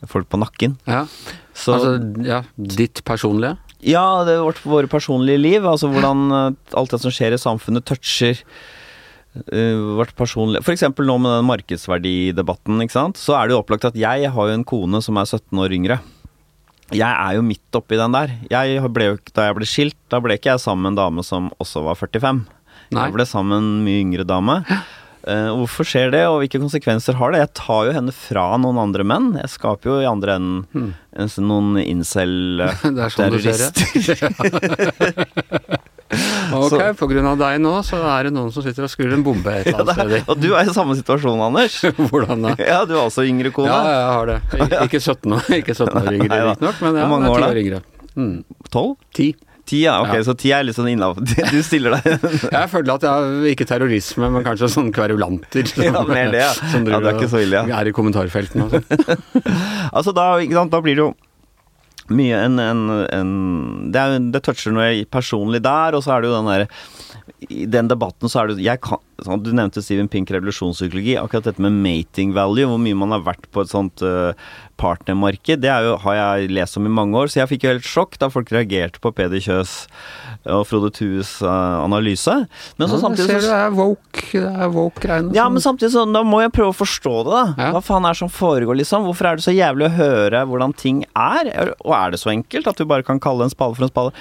folk 0.08 0.30
på 0.32 0.40
nakken. 0.40 0.80
Ja. 0.88 1.04
Så 1.52 1.76
Altså, 1.76 1.98
ja, 2.24 2.44
ditt 2.56 3.04
personlige? 3.04 3.58
Ja, 3.86 4.26
det 4.28 4.36
er 4.36 4.44
vårt, 4.44 4.60
våre 4.68 4.90
personlige 4.92 5.40
liv, 5.40 5.64
altså 5.64 5.88
hvordan 5.92 6.28
eh, 6.36 6.76
alt 6.80 6.92
det 6.92 7.00
som 7.00 7.14
skjer 7.16 7.36
i 7.36 7.40
samfunnet 7.40 7.86
toucher 7.88 8.42
uh, 9.54 9.96
vårt 9.96 10.12
personlige 10.20 10.66
For 10.66 10.74
eksempel 10.74 11.08
nå 11.08 11.16
med 11.24 11.38
den 11.38 11.48
markedsverdidebatten, 11.48 12.82
ikke 12.84 12.98
sant. 12.98 13.20
Så 13.22 13.38
er 13.38 13.48
det 13.48 13.56
jo 13.56 13.62
opplagt 13.64 13.88
at 13.88 14.00
jeg 14.00 14.32
har 14.36 14.50
jo 14.50 14.58
en 14.58 14.68
kone 14.68 15.00
som 15.06 15.20
er 15.22 15.30
17 15.30 15.64
år 15.64 15.76
yngre. 15.78 16.00
Jeg 16.90 17.08
er 17.08 17.38
jo 17.38 17.46
midt 17.46 17.78
oppi 17.78 18.00
den 18.00 18.16
der. 18.16 18.34
Jeg 18.50 18.82
ble 18.92 19.12
jo, 19.12 19.18
da 19.38 19.48
jeg 19.48 19.60
ble 19.60 19.68
skilt, 19.70 20.00
da 20.12 20.20
ble 20.24 20.40
ikke 20.40 20.56
jeg 20.56 20.64
sammen 20.64 20.88
med 20.88 20.96
en 20.96 21.04
dame 21.04 21.26
som 21.26 21.52
også 21.62 21.86
var 21.86 22.00
45. 22.00 22.42
Nei. 22.90 23.04
Jeg 23.06 23.14
ble 23.14 23.28
sammen 23.30 23.54
med 23.54 23.62
en 23.62 23.84
mye 23.86 24.02
yngre 24.08 24.26
dame. 24.28 24.58
Eh, 25.28 25.50
og 25.52 25.58
hvorfor 25.66 25.84
skjer 25.86 26.12
det, 26.14 26.22
og 26.32 26.40
hvilke 26.42 26.60
konsekvenser 26.64 27.14
har 27.20 27.32
det? 27.36 27.40
Jeg 27.44 27.54
tar 27.60 27.86
jo 27.90 27.96
henne 27.98 28.14
fra 28.16 28.46
noen 28.58 28.78
andre 28.80 29.04
menn. 29.04 29.34
Jeg 29.42 29.50
skaper 29.52 29.90
jo 29.92 29.98
i 30.00 30.08
andre 30.08 30.36
enden 30.40 30.66
Hmm. 30.72 30.94
en 31.20 31.28
noen 31.50 31.76
incel-terrorister. 31.84 33.72
Er 34.10 34.16
sånn. 34.16 34.36
Ok, 36.58 36.80
på 36.98 37.06
grunn 37.12 37.28
av 37.30 37.36
deg 37.38 37.60
nå, 37.62 37.72
så 37.86 38.00
er 38.16 38.24
det 38.26 38.32
noen 38.34 38.50
som 38.54 38.64
sitter 38.66 38.88
og 38.88 38.90
skrur 38.90 39.12
en 39.14 39.22
bombe 39.22 39.52
et 39.60 39.68
eller 39.70 39.84
annet 39.94 40.00
sted. 40.00 40.24
og 40.34 40.40
du 40.42 40.48
er 40.58 40.66
i 40.66 40.74
samme 40.74 40.96
situasjon, 40.98 41.38
Anders. 41.46 41.76
Hvordan 42.00 42.48
da? 42.48 42.56
Ja, 42.66 42.80
du 42.90 42.96
er 42.96 43.04
også 43.04 43.22
yngre 43.30 43.52
kone. 43.54 43.70
Ja, 43.70 43.92
jeg 43.94 44.08
har 44.16 44.26
det. 44.32 44.38
Ik- 44.58 44.74
Ikke 44.88 45.00
17 45.04 45.36
år, 45.38 45.44
ikke 45.60 45.76
17 45.78 46.00
år 46.02 46.10
yngre, 46.16 46.40
riktignok, 46.50 46.82
men 46.82 46.98
ja, 46.98 47.04
Hvor 47.06 47.12
mange 47.14 47.26
det 47.28 47.30
er 47.30 47.36
år 47.36 47.38
10 47.38 47.44
da? 47.44 47.52
år 47.54 47.62
yngre. 47.62 47.80
Mm. 48.18 48.44
Tolv? 48.74 48.96
10. 49.14 49.28
Ti, 49.70 49.84
ja. 49.86 50.00
Ok, 50.02 50.16
Ja. 50.18 50.24
så 50.26 50.34
ti 50.40 50.50
er 50.56 50.64
litt 50.66 50.76
sånn 50.78 50.90
innafor. 50.90 51.22
Du 51.54 51.60
stiller 51.66 51.94
deg 52.00 52.28
Jeg 52.58 52.70
føler 52.72 52.96
at 52.96 53.06
jeg 53.06 53.54
ikke 53.54 53.68
terrorisme, 53.70 54.30
men 54.34 54.46
kanskje 54.48 54.70
sånn 54.74 54.90
kverulanter. 54.96 55.68
som- 55.70 55.84
Ja, 55.90 56.02
mer 56.10 56.32
det, 56.34 56.42
ja. 56.42 56.52
Som 56.74 56.88
Ja, 56.90 56.98
det 57.04 57.14
er 57.14 57.20
ikke 57.20 57.30
så 57.32 57.42
ille, 57.46 57.62
ja. 57.62 57.80
Er 57.84 57.92
i 57.92 57.94
kommentarfeltene 57.96 58.66
og 58.66 58.74
sånn. 58.74 59.20
Altså, 59.94 60.14
da, 60.18 60.32
ikke 60.42 60.58
sant, 60.58 60.74
da 60.74 60.82
blir 60.86 60.98
det 60.98 61.06
jo 61.06 61.12
mye 62.10 62.38
en, 62.42 62.56
en, 62.58 62.80
en 63.14 63.34
det, 63.94 64.02
er, 64.02 64.16
det 64.34 64.40
toucher 64.42 64.74
noe 64.74 65.04
personlig 65.14 65.60
der, 65.62 65.94
og 65.94 66.02
så 66.02 66.16
er 66.16 66.24
det 66.26 66.32
jo 66.32 66.40
den 66.40 66.50
derre 66.50 66.70
I 67.48 67.66
den 67.72 67.88
debatten 67.88 68.28
så 68.28 68.42
er 68.42 68.52
det 68.52 68.74
kan, 68.84 69.00
sånn, 69.24 69.40
Du 69.46 69.54
nevnte 69.56 69.80
Steven 69.84 70.10
Pink 70.12 70.32
revolusjonspsykologi. 70.36 71.14
Akkurat 71.22 71.46
dette 71.48 71.64
med 71.64 71.78
mating 71.80 72.34
value, 72.36 72.68
hvor 72.68 72.82
mye 72.84 72.98
man 73.00 73.14
har 73.16 73.24
vært 73.24 73.48
på 73.56 73.64
et 73.64 73.72
sånt 73.72 74.04
uh, 74.04 74.34
partnermarked, 74.80 75.62
det 75.64 75.72
er 75.72 75.88
jo, 75.88 75.94
har 76.04 76.18
jeg 76.18 76.52
lest 76.52 76.76
om 76.80 76.88
i 76.90 76.92
mange 76.92 77.16
år. 77.20 77.32
Så 77.32 77.40
jeg 77.40 77.52
fikk 77.54 77.64
jo 77.64 77.72
helt 77.74 77.88
sjokk 77.88 78.20
da 78.20 78.30
folk 78.34 78.52
reagerte 78.52 79.00
på 79.04 79.14
Peder 79.16 79.40
Kjøs 79.44 79.78
og 80.52 80.66
Frode 80.68 80.92
Tues 80.96 81.38
uh, 81.46 81.80
analyse. 81.86 82.36
Men 82.80 82.92
så 82.92 83.00
Ja, 83.00 83.04
samtidig 83.08 83.32
ser 83.32 83.42
du, 83.44 83.48
det 83.48 83.58
er 83.58 83.76
woke, 83.80 84.28
det 84.36 84.54
er 84.68 84.76
woke-greiene. 84.76 85.36
ja, 85.40 85.48
men 85.52 85.64
samtidig 85.64 85.94
så 85.96 86.06
da 86.12 86.24
må 86.28 86.44
jeg 86.44 86.54
prøve 86.56 86.76
å 86.76 86.80
forstå 86.80 87.16
det, 87.24 87.36
da. 87.36 87.44
Ja. 87.56 87.74
Hva 87.76 87.84
faen 87.86 88.08
er 88.08 88.16
det 88.16 88.24
som 88.26 88.32
foregår, 88.34 88.80
liksom? 88.84 89.08
Hvorfor 89.08 89.32
er 89.32 89.40
det 89.40 89.48
så 89.48 89.56
jævlig 89.56 89.88
å 89.88 89.96
høre 89.96 90.44
hvordan 90.52 90.76
ting 90.76 91.04
er? 91.16 91.54
Og 91.86 91.96
er 91.96 92.16
det 92.16 92.20
så 92.24 92.36
enkelt 92.36 92.68
at 92.72 92.80
du 92.80 92.88
bare 92.90 93.08
kan 93.08 93.20
kalle 93.24 93.48
en 93.48 93.54
spade 93.54 93.80
for 93.80 93.88
en 93.88 93.92
spade? 93.96 94.16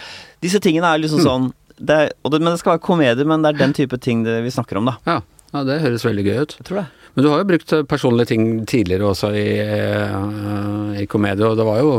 Disse 0.45 0.63
tingene 0.63 0.91
er 0.91 1.03
liksom 1.03 1.25
sånn 1.27 1.51
det 1.79 1.97
er, 1.97 2.15
det, 2.15 2.41
Men 2.43 2.53
det 2.53 2.61
skal 2.61 2.77
være 2.77 2.85
komedie, 2.85 3.27
men 3.29 3.45
det 3.45 3.55
er 3.55 3.61
den 3.63 3.75
type 3.77 3.99
ting 4.03 4.25
det 4.27 4.41
vi 4.45 4.55
snakker 4.55 4.81
om, 4.81 4.91
da. 4.91 4.99
ja. 5.09 5.21
ja, 5.55 5.65
det 5.67 5.81
høres 5.85 6.07
veldig 6.07 6.25
gøy 6.27 6.41
ut. 6.43 6.57
Jeg 6.61 6.69
tror 6.69 6.83
det. 6.83 6.89
Men 7.15 7.25
du 7.25 7.31
har 7.33 7.41
jo 7.41 7.49
brukt 7.49 7.73
personlige 7.91 8.31
ting 8.31 8.43
tidligere 8.71 9.09
også 9.09 9.33
i, 9.35 9.47
eh, 9.59 11.01
i 11.03 11.07
komedie, 11.11 11.47
og 11.47 11.57
det 11.59 11.67
var 11.67 11.81
jo 11.83 11.93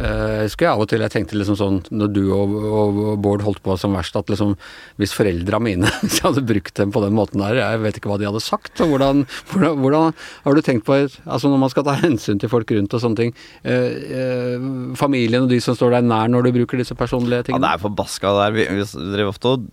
eh, 0.00 0.34
jeg 0.40 0.48
husker 0.48 0.66
jeg 0.66 0.72
av 0.72 0.84
og 0.84 0.90
til 0.90 1.04
jeg 1.04 1.14
tenkte 1.14 1.38
liksom 1.38 1.58
sånn 1.60 1.78
når 1.92 2.12
du 2.16 2.22
og, 2.34 2.54
og 2.56 3.00
Bård 3.22 3.44
holdt 3.46 3.62
på 3.64 3.76
som 3.80 3.94
verst, 3.96 4.16
at 4.18 4.30
liksom 4.32 4.56
hvis 5.00 5.14
foreldra 5.16 5.60
mine 5.62 5.90
hvis 6.02 6.20
jeg 6.20 6.26
hadde 6.26 6.46
brukt 6.48 6.74
dem 6.80 6.94
på 6.94 7.04
den 7.04 7.16
måten 7.16 7.42
der, 7.44 7.60
jeg 7.60 7.82
vet 7.84 8.00
ikke 8.00 8.12
hva 8.12 8.20
de 8.20 8.28
hadde 8.28 8.44
sagt. 8.44 8.72
og 8.80 8.94
Hvordan, 8.94 9.24
hvordan, 9.52 9.80
hvordan 9.84 10.14
har 10.44 10.56
du 10.56 10.62
tenkt 10.64 10.86
på 10.88 10.98
altså 11.00 11.50
når 11.50 11.64
man 11.64 11.72
skal 11.72 11.86
ta 11.86 11.96
hensyn 12.00 12.40
til 12.42 12.52
folk 12.52 12.70
rundt 12.74 12.96
og 12.96 13.02
sånne 13.04 13.20
ting, 13.22 13.34
eh, 13.62 13.98
eh, 14.20 14.68
familien 14.98 15.46
og 15.46 15.52
de 15.52 15.60
som 15.62 15.76
står 15.78 15.98
deg 15.98 16.08
nær 16.10 16.30
når 16.32 16.48
du 16.48 16.54
bruker 16.60 16.80
disse 16.80 16.96
personlige 16.98 17.48
tingene? 17.48 17.62
Ja, 17.62 17.76
det 17.76 17.80
er 17.80 17.84
forbaska 17.88 18.34
der. 18.40 18.56
Vi, 18.56 18.68
vi 18.80 19.12
drev 19.14 19.32
ofte 19.32 19.54
og, 19.56 19.68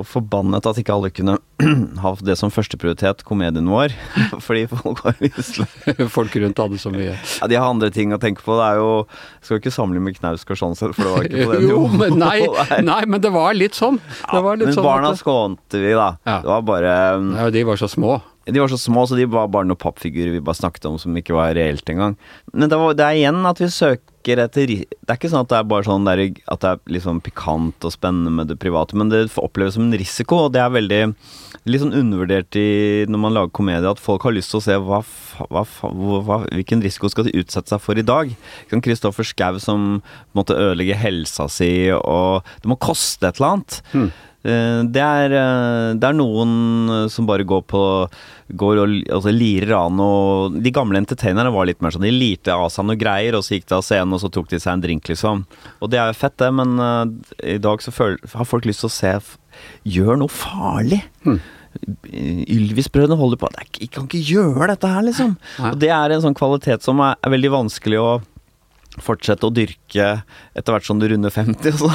og 0.00 0.06
forbannet 0.08 0.66
at 0.68 0.78
ikke 0.80 0.94
alle 0.94 1.10
kunne 1.12 1.36
ha 2.02 2.12
det 2.24 2.36
som 2.40 2.52
førsteprioritet, 2.52 3.24
komedien 3.28 3.68
vår. 3.70 3.94
Fordi 4.46 4.64
folk 4.70 5.02
har 5.06 5.18
lyst 5.22 5.58
til 5.58 6.08
folk 6.16 6.34
rundt 6.42 6.62
hadde 6.62 6.80
så 6.80 6.92
mye 6.94 7.14
Ja, 7.14 7.48
de 7.50 7.58
har 7.58 7.68
andre 7.68 7.90
ting 7.94 8.14
å 8.14 8.20
tenke 8.22 8.44
på. 8.44 8.56
Det 8.58 8.66
er 8.70 8.80
jo 8.80 8.90
Skal 9.42 9.56
jo 9.56 9.62
ikke 9.62 9.74
samle 9.74 10.02
med 10.02 10.18
Knausgård 10.18 10.60
sånn 10.60 10.76
sett, 10.78 10.96
for 10.96 11.06
det 11.06 11.14
var 11.14 11.28
ikke 11.28 11.46
på 11.46 11.56
den 11.56 11.68
Jo, 11.72 11.80
men 11.92 12.18
nei, 12.20 12.36
nei, 12.84 13.00
men 13.06 13.22
det 13.22 13.32
var 13.34 13.56
litt 13.56 13.78
sånn. 13.78 14.00
Det 14.26 14.42
var 14.44 14.60
litt 14.60 14.70
men 14.70 14.76
sånn 14.78 14.86
barna 14.86 15.14
skånte 15.18 15.82
vi, 15.82 15.94
da. 15.96 16.12
Ja. 16.28 16.38
Det 16.44 16.52
var 16.52 16.68
bare 16.68 16.94
ja, 17.18 17.48
De 17.54 17.66
var 17.68 17.80
så 17.80 17.90
små. 17.90 18.20
De 18.44 18.58
var 18.58 18.70
så 18.72 18.78
små, 18.80 19.04
så 19.06 19.14
de 19.18 19.26
var 19.30 19.50
bare 19.54 19.68
noen 19.68 19.78
pappfigurer 19.78 20.32
vi 20.34 20.40
bare 20.42 20.58
snakket 20.58 20.88
om 20.90 20.96
som 20.98 21.14
ikke 21.18 21.36
var 21.36 21.54
reelt 21.54 21.88
engang. 21.92 22.16
Men 22.52 22.72
det, 22.72 22.78
var, 22.80 22.96
det 22.98 23.06
er 23.06 23.20
igjen 23.20 23.44
at 23.46 23.62
vi 23.62 23.68
søker 23.70 24.11
etter 24.28 24.66
ri- 24.66 24.86
Det 25.02 25.08
er 25.10 25.16
ikke 25.18 25.30
sånn 25.30 25.40
at 25.42 25.48
det 25.48 25.58
er 25.58 25.64
bare 25.64 25.82
sånn 25.84 26.04
der, 26.04 26.18
at 26.48 26.60
det 26.60 26.68
er 26.70 26.78
liksom 26.94 27.20
pikant 27.20 27.84
og 27.84 27.92
spennende 27.92 28.30
med 28.30 28.48
det 28.48 28.58
private, 28.58 28.94
men 28.94 29.08
det 29.10 29.28
oppleves 29.36 29.74
som 29.74 29.82
en 29.82 29.98
risiko, 29.98 30.44
og 30.46 30.52
det 30.52 30.60
er 30.62 30.70
veldig 30.70 31.14
litt 31.66 31.80
sånn 31.82 31.92
undervurdert 31.94 32.54
i, 32.56 33.04
når 33.10 33.18
man 33.18 33.34
lager 33.34 33.50
komedie, 33.52 33.90
at 33.90 33.98
folk 33.98 34.22
har 34.22 34.32
lyst 34.32 34.50
til 34.50 34.60
å 34.60 34.62
se 34.62 34.72
hva, 34.78 35.02
hva, 35.50 35.64
hva, 35.66 36.46
hvilken 36.52 36.82
risiko 36.82 37.08
skal 37.10 37.24
de 37.24 37.34
utsette 37.42 37.68
seg 37.68 37.80
for 37.80 37.98
i 37.98 38.02
dag. 38.02 38.30
Kristoffer 38.70 39.24
Schou 39.24 39.58
som 39.60 40.02
måtte 40.34 40.54
ødelegge 40.56 40.96
helsa 40.96 41.48
si, 41.50 41.90
og 41.92 42.42
det 42.62 42.68
må 42.70 42.78
koste 42.78 43.26
et 43.28 43.38
eller 43.40 43.56
annet. 43.58 43.82
Hmm. 43.92 44.10
Eh, 44.42 44.82
Det 44.90 45.02
er, 45.02 45.32
eh, 45.38 45.94
det 45.94 46.08
er 46.08 46.16
noen 46.18 46.54
eh, 46.90 47.08
som 47.08 47.26
bare 47.28 47.46
går 47.46 47.62
på 47.70 47.82
Går 48.52 48.80
og 48.82 48.96
altså, 49.14 49.30
lirer 49.32 49.70
av 49.78 49.92
noe 49.94 50.50
De 50.60 50.72
gamle 50.74 50.98
entertainerne 50.98 51.52
var 51.54 51.68
litt 51.68 51.80
mer 51.80 51.94
sånn 51.94 52.04
De 52.04 52.10
lirte 52.10 52.52
av 52.52 52.66
seg 52.74 52.88
noe 52.88 52.98
greier, 52.98 53.36
og 53.38 53.46
så 53.46 53.54
gikk 53.54 53.68
de 53.70 53.78
av 53.78 53.86
scenen, 53.86 54.12
og 54.12 54.20
så 54.20 54.32
tok 54.34 54.50
de 54.50 54.58
seg 54.60 54.74
en 54.74 54.82
drink, 54.82 55.08
liksom. 55.08 55.44
Og 55.80 55.92
det 55.92 56.00
er 56.02 56.10
jo 56.10 56.18
fett, 56.18 56.36
det, 56.42 56.50
men 56.58 56.74
uh, 56.82 57.06
i 57.46 57.56
dag 57.62 57.80
så 57.80 57.94
føler, 57.94 58.18
har 58.34 58.48
folk 58.48 58.66
lyst 58.68 58.82
til 58.84 58.90
å 58.90 58.96
se 58.96 59.14
Gjør 59.86 60.18
noe 60.20 60.32
farlig. 60.32 61.00
Hmm. 61.24 61.38
Ylvis-brødrene 62.12 63.16
holder 63.20 63.40
på 63.40 63.50
Det 63.54 63.66
Jeg 63.80 63.90
kan 63.94 64.08
ikke 64.08 64.20
gjøre 64.26 64.68
dette 64.74 64.90
her, 64.90 65.06
liksom. 65.06 65.34
Og 65.70 65.80
det 65.80 65.92
er 65.94 66.12
en 66.12 66.24
sånn 66.24 66.36
kvalitet 66.36 66.84
som 66.84 67.00
er, 67.04 67.16
er 67.22 67.32
veldig 67.32 67.52
vanskelig 67.56 68.00
å 68.02 68.12
fortsette 69.00 69.48
å 69.48 69.54
dyrke 69.54 70.08
etter 70.52 70.74
hvert 70.74 70.88
som 70.88 71.00
du 71.00 71.08
runder 71.08 71.32
50. 71.32 71.72
og 71.72 71.78
Så. 71.80 71.92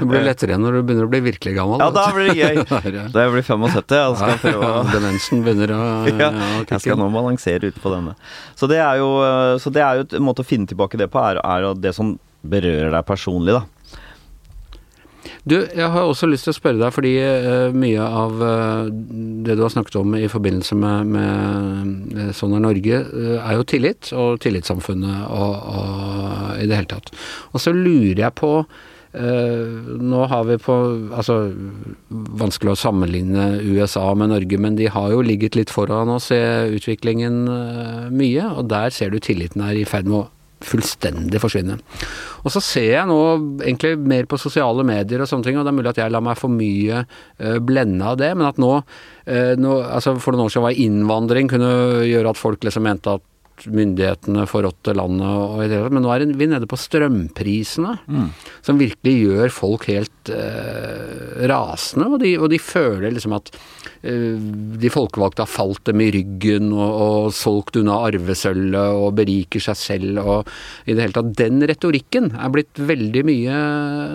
Det 0.00 0.08
blir 0.10 0.26
lettere 0.26 0.58
når 0.60 0.78
du 0.78 0.80
begynner 0.88 1.08
å 1.08 1.12
bli 1.12 1.22
virkelig 1.26 1.54
gammel. 1.56 1.82
Ja, 1.82 1.90
da 1.94 2.06
blir 2.14 2.30
det 2.30 2.36
gøy. 2.38 2.62
Da 3.14 3.24
jeg 3.24 3.34
blir 3.34 3.46
75, 3.46 3.94
jeg 3.96 4.18
skal 4.20 4.40
prøve 4.42 4.70
å 4.70 4.82
Demensen 4.90 5.44
begynner 5.46 5.72
å 5.76 5.82
ja, 6.24 6.30
jeg 6.64 6.82
skal 6.84 7.00
nå 7.00 7.08
balansere 7.14 7.70
ut 7.70 7.80
på 7.82 7.92
denne. 7.94 8.16
Så 8.58 8.68
det 8.70 8.80
er 8.82 9.00
jo, 9.02 9.10
så 9.62 9.72
det 9.72 9.84
er 9.84 10.00
jo 10.02 10.08
en 10.18 10.26
måte 10.26 10.44
å 10.44 10.48
finne 10.48 10.68
tilbake 10.70 11.00
det 11.00 11.10
på, 11.12 11.22
er, 11.22 11.40
er 11.42 11.70
det 11.80 11.94
som 11.96 12.16
berører 12.46 12.92
deg 12.94 13.08
personlig, 13.08 13.56
da. 13.56 13.64
Du, 15.46 15.54
jeg 15.62 15.90
har 15.94 16.02
også 16.02 16.26
lyst 16.26 16.48
til 16.48 16.50
å 16.50 16.56
spørre 16.56 16.80
deg, 16.80 16.90
fordi 16.94 17.12
uh, 17.22 17.74
mye 17.74 18.02
av 18.02 18.40
uh, 18.42 18.88
det 19.46 19.54
du 19.54 19.62
har 19.62 19.70
snakket 19.70 20.00
om 20.00 20.16
i 20.18 20.26
forbindelse 20.30 20.74
med, 20.78 21.12
med 21.14 22.18
uh, 22.18 22.32
Sånn 22.34 22.56
er 22.58 22.64
Norge, 22.64 22.98
er 23.38 23.54
jo 23.54 23.66
tillit, 23.68 24.10
og 24.18 24.40
tillitssamfunnet 24.42 25.28
og, 25.30 25.54
og 25.70 26.58
i 26.58 26.66
det 26.66 26.80
hele 26.80 26.90
tatt. 26.90 27.14
Og 27.52 27.62
så 27.62 27.74
lurer 27.74 28.24
jeg 28.24 28.34
på 28.38 28.52
nå 29.16 30.22
har 30.28 30.44
vi 30.44 30.58
på 30.60 30.74
Altså, 31.16 31.36
vanskelig 32.10 32.74
å 32.74 32.78
sammenligne 32.80 33.46
USA 33.64 34.04
med 34.18 34.32
Norge, 34.34 34.58
men 34.60 34.76
de 34.76 34.90
har 34.92 35.12
jo 35.14 35.24
ligget 35.24 35.56
litt 35.56 35.72
foran 35.72 36.10
oss 36.12 36.28
i 36.34 36.40
utviklingen 36.76 37.44
mye, 38.12 38.48
og 38.52 38.68
der 38.72 38.92
ser 38.92 39.14
du 39.14 39.20
tilliten 39.22 39.64
er 39.64 39.78
i 39.78 39.86
ferd 39.88 40.10
med 40.10 40.18
å 40.20 40.26
fullstendig 40.64 41.40
forsvinne. 41.40 41.76
Og 42.46 42.52
så 42.54 42.62
ser 42.64 42.88
jeg 42.88 43.08
nå 43.10 43.18
egentlig 43.60 43.92
mer 44.00 44.28
på 44.28 44.38
sosiale 44.40 44.84
medier 44.88 45.22
og 45.22 45.28
sånne 45.30 45.46
ting, 45.46 45.58
og 45.58 45.66
det 45.66 45.72
er 45.72 45.78
mulig 45.78 45.92
at 45.92 46.00
jeg 46.00 46.14
lar 46.14 46.24
meg 46.24 46.38
for 46.40 46.52
mye 46.52 47.02
uh, 47.04 47.58
blende 47.60 48.08
av 48.08 48.18
det, 48.20 48.32
men 48.36 48.48
at 48.48 48.60
nå, 48.62 48.72
nå 49.60 49.72
altså 49.82 50.16
For 50.22 50.32
noen 50.32 50.46
år 50.46 50.52
siden 50.54 50.64
var 50.68 50.80
innvandring 50.86 51.50
kunne 51.50 51.70
gjøre 52.06 52.32
at 52.32 52.40
folk 52.40 52.64
liksom 52.64 52.86
mente 52.86 53.16
at 53.18 53.24
myndighetene 53.64 54.44
forrådte 54.48 54.94
landet 54.96 55.70
det 55.70 55.78
men 55.92 56.04
nå 56.04 56.10
er 56.12 56.24
vi 56.36 56.48
nede 56.50 56.68
på 56.68 56.78
strømprisene, 56.78 57.94
mm. 58.06 58.26
som 58.66 58.80
virkelig 58.80 59.14
gjør 59.22 59.54
folk 59.54 59.86
helt 59.90 60.30
eh, 60.32 61.46
rasende, 61.50 62.08
og 62.10 62.20
de, 62.22 62.32
og 62.40 62.50
de, 62.52 62.60
føler 62.66 63.14
liksom 63.14 63.36
at 63.36 63.50
eh, 64.02 64.36
de 64.80 64.90
folkevalgte 64.92 65.44
har 65.44 65.50
falt 65.50 65.84
dem 65.88 66.02
i 66.04 66.10
ryggen 66.14 66.72
og, 66.74 66.98
og 67.06 67.30
solgt 67.36 67.78
unna 67.80 68.00
arvesølvet 68.08 69.00
og 69.00 69.16
beriker 69.20 69.62
seg 69.62 69.80
selv 69.80 70.22
og 70.24 70.52
i 70.86 70.94
det 70.94 71.06
hele 71.06 71.16
tatt. 71.16 71.32
Den 71.38 71.62
retorikken 71.68 72.32
er 72.34 72.52
blitt 72.52 72.78
veldig 72.78 73.24
mye 73.28 73.56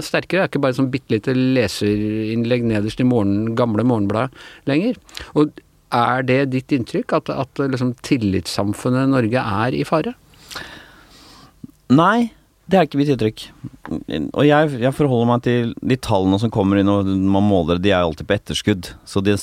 sterkere. 0.06 0.42
Det 0.42 0.46
er 0.46 0.54
ikke 0.54 0.64
bare 0.68 0.78
sånn 0.78 0.92
bitte 0.94 1.16
lite 1.16 1.36
leserinnlegg 1.36 2.66
nederst 2.70 3.02
i 3.02 3.08
morgen, 3.08 3.54
gamle 3.58 3.86
Morgenbladet 3.88 4.70
lenger. 4.70 4.98
Og 5.40 5.52
er 5.96 6.28
det 6.28 6.42
ditt 6.56 6.76
inntrykk 6.76 7.16
at, 7.20 7.32
at 7.34 7.62
liksom, 7.62 7.96
tillitssamfunnet 8.06 9.12
Norge 9.12 9.44
er 9.64 9.78
i 9.78 9.84
fare? 9.88 10.16
Nei, 11.92 12.32
det 12.72 12.80
er 12.80 12.88
ikke 12.88 13.02
mitt 13.02 13.12
inntrykk. 13.12 13.46
Og 14.32 14.46
jeg, 14.48 14.72
jeg, 14.80 14.96
forholder 14.96 15.28
meg 15.28 15.44
til 15.44 15.74
de 15.84 15.98
tallene 16.00 16.40
som 16.40 16.54
kommer 16.54 16.80
inn 16.80 16.92
og 16.92 17.08
man 17.08 17.48
måler, 17.48 17.82
de 17.82 17.92
er 17.92 18.00
alltid 18.06 18.30
på 18.30 18.38
etterskudd. 18.38 18.92
Så 19.04 19.24
de 19.26 19.36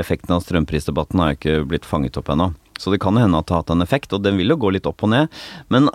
effekten 0.00 0.36
av 0.36 0.44
strømprisdebatten 0.46 1.20
har 1.20 1.36
ikke 1.36 1.60
blitt 1.68 1.88
fanget 1.88 2.16
opp 2.20 2.32
ennå. 2.32 2.52
Så 2.80 2.92
det 2.92 3.02
kan 3.04 3.18
hende 3.20 3.36
at 3.36 3.48
det 3.48 3.52
har 3.52 3.66
hatt 3.66 3.74
en 3.74 3.84
effekt, 3.84 4.14
og 4.16 4.24
den 4.24 4.40
vil 4.40 4.54
jo 4.54 4.60
gå 4.62 4.72
litt 4.72 4.88
opp 4.88 5.04
og 5.04 5.12
ned. 5.12 5.42
Men 5.68 5.90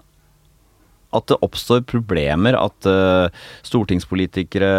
at 1.15 1.30
det 1.32 1.39
oppstår 1.45 1.84
problemer, 1.89 2.58
at 2.60 2.89
uh, 2.89 3.32
stortingspolitikere 3.65 4.71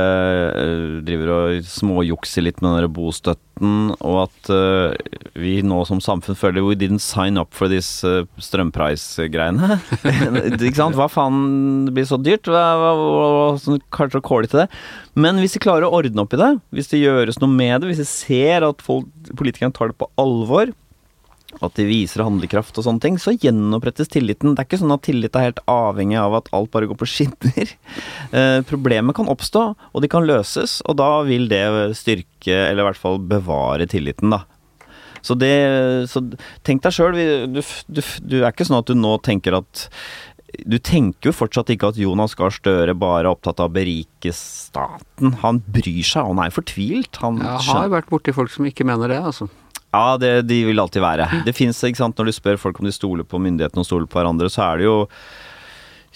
uh, 0.52 1.00
driver 1.06 1.32
og 1.34 1.66
småjukser 1.66 2.46
litt 2.46 2.62
med 2.64 2.82
den 2.82 2.92
bostøtten, 2.96 3.94
og 4.04 4.18
at 4.26 4.50
uh, 4.52 4.94
vi 5.40 5.58
nå 5.64 5.80
som 5.88 6.02
samfunn 6.04 6.38
føler 6.38 6.64
we 6.66 6.76
didn't 6.78 7.04
sign 7.04 7.40
up 7.40 7.56
for 7.56 7.72
disse 7.72 8.26
strømprice-greiene. 8.48 9.80
Ikke 10.56 10.76
sant? 10.78 10.98
Hva 10.98 11.08
faen, 11.12 11.86
det 11.88 11.96
blir 11.96 12.08
så 12.08 12.20
dyrt? 12.20 12.48
Hva, 12.50 12.64
hva, 12.80 12.94
hva, 13.00 13.50
sånn, 13.62 13.82
kanskje 13.94 14.24
kåle 14.24 14.50
til 14.52 14.64
det. 14.64 14.70
Men 15.16 15.40
hvis 15.40 15.56
vi 15.56 15.64
klarer 15.64 15.88
å 15.88 15.94
ordne 15.96 16.24
opp 16.24 16.36
i 16.36 16.40
det, 16.40 16.52
hvis 16.76 16.92
det 16.92 17.04
gjøres 17.04 17.40
noe 17.42 17.52
med 17.52 17.80
det, 17.80 17.92
hvis 17.92 18.04
vi 18.04 18.10
ser 18.12 18.66
at 18.68 18.84
folk, 18.84 19.08
politikerne 19.32 19.74
tar 19.76 19.92
det 19.92 20.00
på 20.00 20.10
alvor, 20.20 20.74
at 21.64 21.76
de 21.78 21.86
viser 21.88 22.24
handlekraft 22.24 22.76
og 22.76 22.86
sånne 22.86 23.02
ting, 23.02 23.16
så 23.20 23.34
gjenopprettes 23.36 24.10
tilliten. 24.12 24.54
Det 24.54 24.62
er 24.62 24.68
ikke 24.68 24.80
sånn 24.82 24.94
at 24.94 25.04
tillit 25.06 25.38
er 25.38 25.48
helt 25.48 25.62
avhengig 25.70 26.18
av 26.20 26.36
at 26.40 26.50
alt 26.56 26.72
bare 26.74 26.90
går 26.90 27.00
på 27.00 27.10
skinner. 27.10 27.72
Eh, 28.36 28.58
problemet 28.66 29.14
kan 29.14 29.28
oppstå, 29.30 29.60
og 29.94 30.02
de 30.02 30.08
kan 30.10 30.24
løses, 30.26 30.80
og 30.90 30.96
da 30.98 31.22
vil 31.24 31.46
det 31.48 31.62
styrke, 31.96 32.50
eller 32.52 32.82
i 32.82 32.86
hvert 32.88 32.98
fall 32.98 33.20
bevare 33.22 33.86
tilliten, 33.88 34.32
da. 34.34 34.42
Så 35.24 35.36
det 35.38 36.10
Så 36.10 36.22
tenk 36.66 36.82
deg 36.84 36.94
sjøl, 36.94 37.16
du, 37.50 37.60
du, 37.62 38.02
du, 38.02 38.36
er 38.42 38.50
ikke 38.50 38.66
sånn 38.66 38.80
at 38.80 38.90
du 38.90 38.98
nå 38.98 39.14
tenker 39.24 39.56
at 39.58 39.86
du 40.66 40.76
tenker 40.78 41.30
jo 41.30 41.34
fortsatt 41.36 41.70
ikke 41.72 41.90
at 41.92 42.00
Jonas 42.00 42.36
Gahr 42.38 42.54
Støre 42.54 42.94
bare 42.96 43.24
er 43.24 43.30
opptatt 43.30 43.60
av 43.60 43.68
å 43.70 43.74
berike 43.74 44.32
staten. 44.34 45.34
Han 45.42 45.60
bryr 45.60 46.06
seg, 46.06 46.30
han 46.30 46.40
er 46.40 46.54
fortvilt. 46.54 47.18
Han 47.22 47.40
ja, 47.42 47.58
har 47.70 47.90
vært 47.92 48.08
borti 48.12 48.34
folk 48.36 48.52
som 48.54 48.68
ikke 48.68 48.86
mener 48.88 49.12
det, 49.12 49.20
altså. 49.20 49.50
Ja, 49.94 50.16
det, 50.20 50.32
de 50.50 50.60
vil 50.68 50.80
alltid 50.82 51.02
være. 51.04 51.28
Det 51.46 51.54
fins, 51.56 51.78
ikke 51.86 52.00
sant, 52.02 52.18
når 52.18 52.28
du 52.28 52.36
spør 52.36 52.58
folk 52.60 52.80
om 52.80 52.88
de 52.88 52.94
stoler 52.94 53.26
på 53.28 53.40
myndighetene 53.40 53.84
og 53.84 53.88
stoler 53.88 54.08
på 54.10 54.20
hverandre, 54.20 54.50
så 54.52 54.66
er 54.66 54.82
det 54.82 54.88
jo 54.88 54.96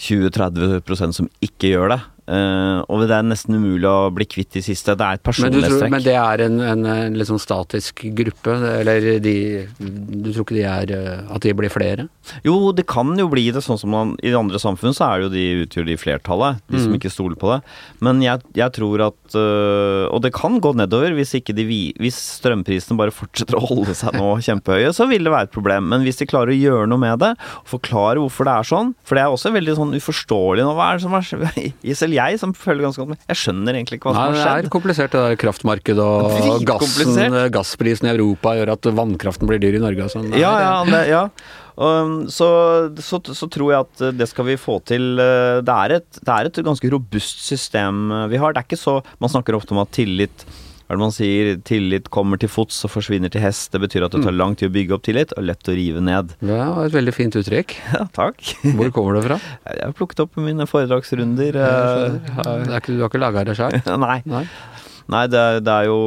20-30 0.00 1.12
som 1.16 1.28
ikke 1.44 1.72
gjør 1.74 1.94
det. 1.94 2.00
Uh, 2.30 2.86
og 2.86 3.02
det 3.10 3.16
er 3.16 3.24
nesten 3.26 3.56
umulig 3.58 3.88
å 3.90 4.10
bli 4.14 4.26
kvitt 4.30 4.54
de 4.54 4.62
siste. 4.62 4.94
Det 4.94 5.02
er 5.02 5.18
et 5.18 5.24
personlighetstrekk. 5.26 5.90
Men, 5.90 5.96
men, 5.96 6.04
det 6.04 6.14
er 6.14 6.42
en, 6.44 6.58
en, 6.62 6.84
en 6.92 7.16
litt 7.18 7.26
sånn 7.26 7.42
statisk 7.42 8.04
gruppe? 8.14 8.54
Eller 8.70 9.18
de 9.22 9.34
Du 9.80 10.28
tror 10.30 10.44
ikke 10.44 10.58
de 10.60 10.66
er 10.68 10.92
uh, 10.94 11.32
At 11.34 11.42
de 11.42 11.54
blir 11.58 11.72
flere? 11.72 12.06
Jo, 12.46 12.70
det 12.76 12.86
kan 12.90 13.10
jo 13.18 13.26
bli 13.32 13.48
det. 13.50 13.64
Sånn 13.66 13.80
som 13.80 13.90
man, 13.90 14.14
I 14.22 14.36
andre 14.38 14.60
samfunn 14.62 14.94
så 14.94 15.08
er 15.08 15.18
det 15.18 15.26
jo 15.26 15.32
de 15.34 15.64
utgjør 15.64 15.88
de 15.90 15.96
flertallet. 15.98 16.60
De 16.70 16.78
mm. 16.78 16.84
som 16.84 16.94
ikke 17.00 17.12
stoler 17.12 17.40
på 17.40 17.50
det. 17.50 17.58
Men 18.06 18.22
jeg, 18.22 18.44
jeg 18.60 18.76
tror 18.78 19.06
at 19.08 19.34
uh, 19.34 20.06
Og 20.12 20.22
det 20.22 20.30
kan 20.36 20.60
gå 20.62 20.74
nedover 20.78 21.16
hvis, 21.18 21.34
ikke 21.40 21.56
de, 21.58 21.66
hvis 21.98 22.20
strømprisene 22.38 23.00
bare 23.00 23.14
fortsetter 23.14 23.58
å 23.58 23.64
holde 23.72 23.96
seg 23.98 24.14
nå 24.14 24.36
kjempehøye, 24.46 24.94
så 24.94 25.08
vil 25.10 25.26
det 25.26 25.34
være 25.34 25.50
et 25.50 25.56
problem. 25.56 25.90
Men 25.90 26.06
hvis 26.06 26.22
de 26.22 26.30
klarer 26.30 26.54
å 26.54 26.60
gjøre 26.60 26.86
noe 26.94 27.02
med 27.02 27.18
det, 27.24 27.34
og 27.64 27.74
forklare 27.74 28.22
hvorfor 28.22 28.46
det 28.46 28.54
er 28.54 28.70
sånn 28.70 28.94
For 29.02 29.18
det 29.18 29.26
er 29.26 29.34
også 29.34 29.54
veldig 29.54 29.76
sånn 29.80 29.98
uforståelig 29.98 30.62
nå. 30.62 30.78
Hva 30.78 30.92
er 30.92 31.00
det 31.00 31.06
som 31.08 31.18
er 31.18 31.26
Selv 31.98 32.16
jeg 32.19 32.19
som 32.40 32.52
følger 32.56 32.86
ganske 32.86 33.02
godt 33.02 33.12
med. 33.14 33.22
Jeg 33.30 33.40
skjønner 33.42 33.78
egentlig 33.78 34.00
ikke 34.00 34.10
hva 34.10 34.14
som 34.16 34.22
har 34.22 34.36
skjedd. 34.36 34.60
Det 34.64 34.70
er 34.70 34.74
komplisert 34.76 35.14
det 35.14 35.24
der 35.24 35.40
kraftmarkedet 35.40 36.06
og 36.06 36.66
gassen, 36.68 37.38
gassprisen 37.54 38.10
i 38.10 38.12
Europa 38.14 38.54
gjør 38.58 38.74
at 38.76 38.90
vannkraften 39.00 39.50
blir 39.50 39.62
dyr 39.62 39.80
i 39.80 39.82
Norge 39.82 40.06
og 40.06 40.14
sånn. 40.14 40.30
Ja, 40.38 40.54
ja, 40.62 40.76
det, 40.88 41.02
ja. 41.10 41.24
Um, 41.80 42.26
så, 42.28 42.46
så, 43.00 43.22
så, 43.24 43.46
tror 43.48 43.70
jeg 43.72 43.86
at 43.86 44.02
det 44.18 44.26
skal 44.28 44.50
vi 44.50 44.58
få 44.60 44.80
til. 44.84 45.14
Uh, 45.16 45.60
det 45.64 45.76
er, 45.76 45.98
et, 46.00 46.18
det 46.20 46.34
er 46.34 46.50
et 46.50 46.64
ganske 46.66 46.90
robust 46.92 47.46
system 47.46 48.10
vi 48.32 48.40
har. 48.40 48.52
Det 48.52 48.64
er 48.64 48.68
ikke 48.68 48.80
så 48.80 49.00
Man 49.22 49.32
snakker 49.32 49.56
ofte 49.56 49.72
om 49.76 49.80
at 49.82 49.94
tillit 49.96 50.44
hva 50.90 50.96
er 50.96 50.98
det 50.98 51.06
man 51.06 51.12
sier? 51.14 51.48
Tillit 51.62 52.08
kommer 52.10 52.38
til 52.42 52.50
fots 52.50 52.80
og 52.82 52.90
forsvinner 52.90 53.30
til 53.30 53.44
hest. 53.44 53.68
Det 53.70 53.78
betyr 53.78 54.08
at 54.08 54.10
det 54.10 54.24
tar 54.24 54.32
mm. 54.34 54.38
lang 54.40 54.56
tid 54.58 54.72
å 54.72 54.74
bygge 54.74 54.96
opp 54.96 55.04
tillit, 55.06 55.30
og 55.38 55.44
lett 55.46 55.68
å 55.70 55.74
rive 55.78 56.00
ned. 56.02 56.32
Ja, 56.42 56.64
et 56.82 56.96
veldig 56.96 57.12
fint 57.14 57.36
uttrykk. 57.38 57.76
Ja, 57.94 58.08
takk. 58.10 58.42
Hvor 58.74 58.90
kommer 58.96 59.14
det 59.14 59.20
fra? 59.28 59.36
Jeg 59.70 59.84
har 59.84 59.94
plukket 59.94 60.24
opp 60.24 60.34
mine 60.42 60.66
foredragsrunder. 60.66 61.58
Eh, 61.62 62.16
du 62.42 62.72
har 62.74 63.06
ikke 63.06 63.20
laga 63.22 63.44
det 63.46 63.54
sjøl? 63.60 63.76
Nei. 64.02 64.16
Nei. 64.26 64.42
Nei, 65.14 65.20
det, 65.30 65.44
det 65.66 65.76
er 65.76 65.86
jo 65.86 65.98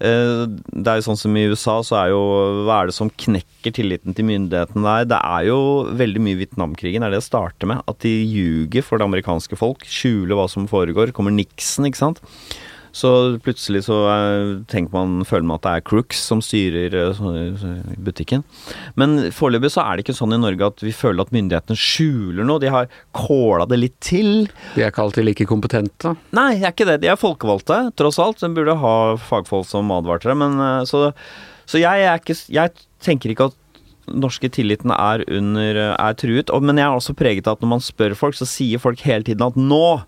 eh, 0.00 0.44
det 0.48 0.92
er 0.94 1.00
jo 1.00 1.06
sånn 1.10 1.20
som 1.20 1.36
I 1.36 1.44
USA 1.52 1.74
så 1.84 1.98
er 2.00 2.12
jo 2.12 2.22
Hva 2.68 2.78
er 2.78 2.88
det 2.88 2.96
som 2.96 3.12
knekker 3.12 3.74
tilliten 3.76 4.16
til 4.16 4.28
myndighetene 4.28 4.86
der? 4.86 5.10
Det 5.12 5.18
er 5.20 5.50
jo 5.50 5.58
veldig 5.98 6.22
mye 6.24 6.40
Vietnamkrigen, 6.40 7.04
er 7.04 7.12
det 7.12 7.20
det 7.20 7.28
starter 7.28 7.68
med. 7.68 7.84
At 7.84 8.00
de 8.06 8.14
ljuger 8.16 8.86
for 8.86 8.96
det 8.96 9.10
amerikanske 9.10 9.60
folk. 9.60 9.84
Skjuler 9.84 10.40
hva 10.40 10.48
som 10.52 10.64
foregår. 10.72 11.12
Kommer 11.16 11.36
Nixon, 11.36 11.90
ikke 11.90 12.00
sant. 12.00 12.24
Så 12.96 13.10
plutselig 13.44 13.82
så 13.84 13.96
tenker 14.70 14.94
man, 14.94 15.18
føler 15.28 15.44
man 15.44 15.58
at 15.58 15.66
det 15.66 15.72
er 15.76 15.84
crooks 15.84 16.20
som 16.30 16.40
styrer 16.44 16.94
uh, 16.96 17.66
butikken. 18.00 18.44
Men 18.96 19.28
foreløpig 19.36 19.74
så 19.74 19.84
er 19.84 19.98
det 19.98 20.06
ikke 20.06 20.16
sånn 20.16 20.32
i 20.32 20.40
Norge 20.40 20.70
at 20.70 20.84
vi 20.84 20.94
føler 20.96 21.26
at 21.26 21.34
myndighetene 21.36 21.76
skjuler 21.76 22.48
noe. 22.48 22.62
De 22.62 22.72
har 22.72 22.88
kåla 23.16 23.68
det 23.68 23.80
litt 23.82 23.98
til. 24.00 24.48
De 24.72 24.86
er 24.86 24.94
ikke 24.94 25.04
alltid 25.04 25.28
like 25.28 25.48
kompetente? 25.50 26.14
Nei, 26.36 26.54
de 26.56 26.64
er 26.64 26.72
ikke 26.72 26.88
det. 26.88 27.02
De 27.04 27.12
er 27.12 27.20
folkevalgte, 27.20 27.82
tross 28.00 28.20
alt. 28.22 28.40
De 28.40 28.52
burde 28.56 28.78
ha 28.80 28.96
fagfolk 29.28 29.68
som 29.68 29.92
advarte. 29.92 30.32
Men 30.32 30.56
uh, 30.62 30.80
så, 30.88 31.10
så 31.68 31.82
jeg, 31.82 32.08
er 32.08 32.24
ikke, 32.24 32.40
jeg 32.56 32.88
tenker 33.04 33.36
ikke 33.36 33.50
at 33.50 33.62
norske 34.06 34.48
tilliten 34.56 34.92
er, 34.94 35.24
under, 35.28 35.84
er 35.92 36.16
truet. 36.16 36.48
Men 36.64 36.80
jeg 36.80 36.88
er 36.88 36.96
også 36.96 37.16
preget 37.18 37.48
av 37.48 37.58
at 37.58 37.64
når 37.64 37.76
man 37.76 37.84
spør 37.84 38.16
folk, 38.16 38.40
så 38.40 38.48
sier 38.48 38.80
folk 38.80 39.04
hele 39.04 39.26
tiden 39.26 39.44
at 39.44 39.58
nå 39.60 39.98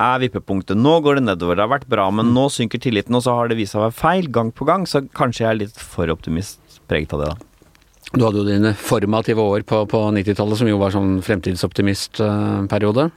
er 0.00 0.22
vippepunktet. 0.24 0.78
Nå 0.78 0.96
går 1.04 1.20
det 1.20 1.26
nedover. 1.28 1.58
Det 1.58 1.66
har 1.66 1.74
vært 1.74 1.90
bra, 1.90 2.08
men 2.14 2.30
mm. 2.30 2.34
nå 2.36 2.48
synker 2.54 2.82
tilliten, 2.82 3.16
og 3.18 3.24
så 3.26 3.36
har 3.36 3.50
det 3.50 3.58
vist 3.60 3.76
seg 3.76 3.82
å 3.82 3.86
være 3.88 3.98
feil 4.00 4.30
gang 4.32 4.52
på 4.56 4.66
gang. 4.68 4.88
Så 4.88 5.04
kanskje 5.16 5.44
jeg 5.44 5.50
er 5.52 5.62
litt 5.62 5.80
for 5.80 6.12
optimist 6.12 6.80
preget 6.90 7.14
av 7.16 7.24
det, 7.24 7.32
da. 7.32 7.46
Du 8.10 8.24
hadde 8.24 8.40
jo 8.40 8.48
dine 8.48 8.72
formative 8.74 9.42
år 9.52 9.62
på, 9.68 9.84
på 9.86 9.98
90-tallet, 10.16 10.58
som 10.58 10.70
jo 10.70 10.80
var 10.80 10.94
sånn 10.94 11.20
fremtidsoptimistperiode. 11.22 13.10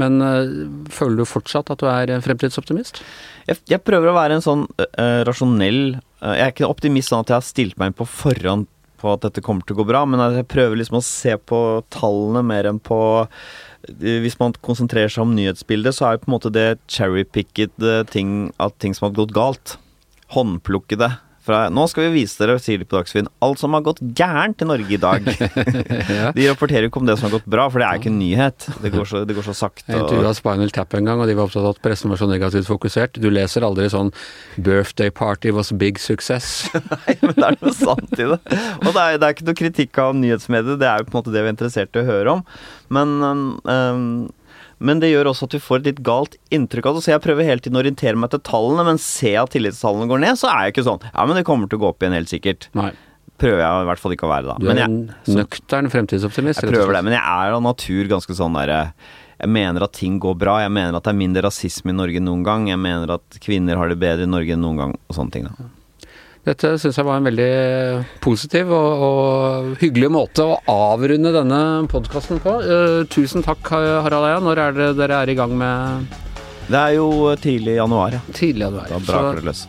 Men 0.00 0.22
øh, 0.24 0.54
føler 0.90 1.20
du 1.20 1.28
fortsatt 1.28 1.70
at 1.70 1.82
du 1.82 1.88
er 1.90 2.12
fremtidsoptimist? 2.24 3.02
Jeg, 3.46 3.60
jeg 3.70 3.82
prøver 3.84 4.10
å 4.10 4.16
være 4.16 4.38
en 4.38 4.44
sånn 4.44 4.64
øh, 4.80 5.20
rasjonell 5.28 5.82
øh, 5.92 6.32
Jeg 6.32 6.46
er 6.46 6.54
ikke 6.54 6.70
optimist 6.70 7.12
sånn 7.12 7.22
at 7.22 7.30
jeg 7.30 7.38
har 7.38 7.46
stilt 7.46 7.76
meg 7.78 7.92
inn 7.92 7.98
på 8.00 8.08
forhånd 8.08 8.66
på 9.04 9.12
at 9.12 9.26
dette 9.26 9.44
kommer 9.44 9.66
til 9.66 9.76
å 9.76 9.82
gå 9.82 9.86
bra, 9.90 10.02
men 10.08 10.22
jeg 10.32 10.48
prøver 10.48 10.80
liksom 10.80 10.96
å 10.96 11.04
se 11.04 11.36
på 11.36 11.58
tallene 11.92 12.40
mer 12.46 12.70
enn 12.70 12.80
på 12.80 12.98
hvis 13.98 14.38
man 14.40 14.54
konsentrerer 14.64 15.12
seg 15.12 15.24
om 15.26 15.34
nyhetsbildet, 15.36 15.96
så 15.96 16.08
er 16.08 16.22
på 16.22 16.30
en 16.30 16.36
måte 16.36 16.52
det 16.54 16.78
cherry-picket 16.90 17.76
ting 18.12 18.52
ting 18.80 18.96
som 18.96 19.08
har 19.08 19.16
gått 19.18 19.34
galt. 19.36 19.76
Håndplukkede 20.34 21.10
fra 21.44 21.64
Nå 21.72 21.84
skal 21.90 22.06
vi 22.08 22.22
vise 22.22 22.40
dere, 22.40 22.56
de 22.56 22.86
på 22.86 22.96
Dagsrevyen, 22.96 23.28
alt 23.44 23.60
som 23.60 23.74
har 23.76 23.84
gått 23.84 24.00
gærent 24.16 24.62
i 24.64 24.68
Norge 24.68 24.96
i 24.96 25.00
dag. 25.00 25.26
De 26.36 26.46
rapporterer 26.48 26.86
jo 26.86 26.92
ikke 26.92 27.02
om 27.02 27.08
det 27.08 27.16
som 27.18 27.28
har 27.28 27.34
gått 27.36 27.48
bra, 27.50 27.66
for 27.72 27.82
det 27.82 27.88
er 27.88 28.00
ikke 28.00 28.10
en 28.12 28.18
nyhet. 28.20 28.66
Det 28.82 28.92
går 28.94 29.08
så, 29.10 29.22
det 29.28 29.36
går 29.36 29.46
så 29.46 29.56
sakte. 29.56 29.86
Jeg 29.90 30.00
intervjua 30.00 30.32
Spinal 30.36 30.72
Tap 30.74 30.96
en 30.96 31.10
gang, 31.10 31.20
og 31.20 31.28
de 31.28 31.36
var 31.36 31.48
opptatt 31.48 31.64
av 31.64 31.74
at 31.74 31.82
pressen 31.84 32.12
var 32.12 32.20
så 32.20 32.28
negativt 32.30 32.68
fokusert. 32.68 33.20
Du 33.20 33.28
leser 33.32 33.66
aldri 33.66 33.90
sånn 33.92 34.12
'Birthday 34.56 35.12
party 35.14 35.52
was 35.54 35.72
big 35.72 36.00
success'. 36.02 36.70
Nei, 36.94 37.18
men 37.20 37.36
det 37.36 37.50
er 37.50 37.58
noe 37.60 37.74
sant 37.76 38.16
i 38.16 38.30
det. 38.30 38.40
Og 38.80 38.90
det 38.90 39.02
er, 39.02 39.18
det 39.18 39.28
er 39.28 39.36
ikke 39.36 39.48
noe 39.50 39.60
kritikk 39.60 40.00
av 40.00 40.16
nyhetsmediet, 40.18 40.80
det 40.80 40.88
er 40.88 41.02
jo 41.02 41.10
på 41.10 41.14
en 41.14 41.20
måte 41.20 41.34
det 41.34 41.44
vi 41.44 41.52
er 41.52 41.56
interessert 41.56 41.98
i 41.98 42.02
å 42.04 42.08
høre 42.08 42.38
om. 42.38 42.46
Men 42.94 43.14
um, 43.28 43.44
men 44.84 45.00
det 45.02 45.08
gjør 45.12 45.30
også 45.32 45.48
at 45.48 45.56
vi 45.56 45.62
får 45.64 45.80
et 45.82 45.88
litt 45.90 46.02
galt 46.06 46.36
inntrykk 46.54 46.90
av 46.90 46.98
det. 46.98 47.02
Så 47.06 47.12
jeg 47.14 47.22
prøver 47.24 47.48
hele 47.48 47.64
tiden 47.64 47.78
å 47.78 47.82
orientere 47.82 48.20
meg 48.20 48.30
til 48.34 48.42
tallene, 48.44 48.84
men 48.90 49.00
ser 49.02 49.32
jeg 49.34 49.42
at 49.46 49.54
tillitstallene 49.56 50.10
går 50.10 50.22
ned, 50.26 50.38
så 50.40 50.50
er 50.52 50.66
jeg 50.68 50.76
ikke 50.76 50.86
sånn 50.90 51.02
Ja, 51.08 51.24
men 51.26 51.40
det 51.40 51.44
kommer 51.48 51.70
til 51.70 51.80
å 51.80 51.84
gå 51.86 51.90
opp 51.94 52.04
igjen, 52.04 52.16
helt 52.18 52.32
sikkert. 52.32 52.68
Nei. 52.76 52.92
Prøver 53.40 53.64
jeg 53.64 53.82
i 53.82 53.88
hvert 53.90 54.02
fall 54.04 54.14
ikke 54.14 54.28
å 54.28 54.30
være 54.30 54.46
da. 54.52 54.56
Du 54.62 54.68
er 54.68 54.74
Men 54.74 54.82
en 54.84 54.96
jeg, 55.26 55.36
nøktern 55.40 55.90
fremtidsoptimist. 55.90 56.62
jeg 56.62 56.70
prøver 56.70 56.94
det, 56.94 57.04
men 57.08 57.16
jeg 57.16 57.24
er 57.24 57.56
av 57.56 57.64
natur 57.64 58.10
ganske 58.12 58.36
sånn 58.38 58.54
derre 58.60 58.80
jeg 59.34 59.50
mener 59.50 59.82
at 59.82 59.92
ting 59.98 60.20
går 60.22 60.36
bra. 60.38 60.60
Jeg 60.62 60.70
mener 60.72 60.94
at 60.94 61.04
det 61.04 61.10
er 61.10 61.18
mindre 61.18 61.42
rasisme 61.48 61.90
i 61.90 61.96
Norge 61.96 62.20
enn 62.20 62.28
noen 62.28 62.44
gang. 62.46 62.68
Jeg 62.70 62.78
mener 62.80 63.16
at 63.16 63.38
kvinner 63.42 63.76
har 63.80 63.90
det 63.90 63.98
bedre 64.00 64.28
i 64.28 64.30
Norge 64.30 64.54
enn 64.54 64.62
noen 64.62 64.78
gang, 64.78 64.92
og 65.10 65.16
sånne 65.16 65.34
ting. 65.34 65.48
da. 65.50 65.66
Dette 66.44 66.74
syns 66.76 66.98
jeg 66.98 67.06
var 67.08 67.16
en 67.20 67.24
veldig 67.24 67.52
positiv 68.24 68.68
og, 68.76 69.04
og 69.06 69.68
hyggelig 69.80 70.10
måte 70.12 70.44
å 70.44 70.58
avrunde 70.68 71.32
denne 71.32 71.60
podkasten 71.88 72.42
på. 72.44 72.58
Uh, 72.60 73.00
tusen 73.08 73.44
takk, 73.46 73.64
Harald 73.72 74.28
Eia. 74.28 74.42
Når 74.44 74.60
er 74.66 74.76
det 74.76 74.90
dere 74.98 75.22
er 75.24 75.32
i 75.32 75.38
gang 75.38 75.54
med 75.56 76.18
Det 76.68 76.76
er 76.80 76.98
jo 76.98 77.32
tidlig 77.40 77.78
i 77.78 77.78
januar, 77.78 78.18
ja. 78.18 78.20
tidlig 78.36 78.68
januar? 78.68 78.92
Da 78.92 79.00
braker 79.06 79.40
det 79.40 79.48
løs. 79.48 79.64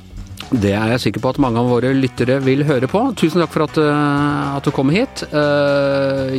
det 0.51 0.75
er 0.75 0.91
jeg 0.93 1.05
sikker 1.05 1.23
på 1.23 1.31
at 1.31 1.41
mange 1.47 1.63
av 1.63 1.71
våre 1.71 1.95
lyttere 1.95 2.41
vil 2.43 2.67
høre 2.67 2.91
på. 2.91 3.07
Tusen 3.23 3.39
takk 3.39 3.55
for 3.55 3.69
at, 3.69 3.79
uh, 3.79 4.59
at 4.59 4.67
du 4.67 4.75
kom 4.75 4.91
hit. 4.91 5.23
Uh, 5.31 6.35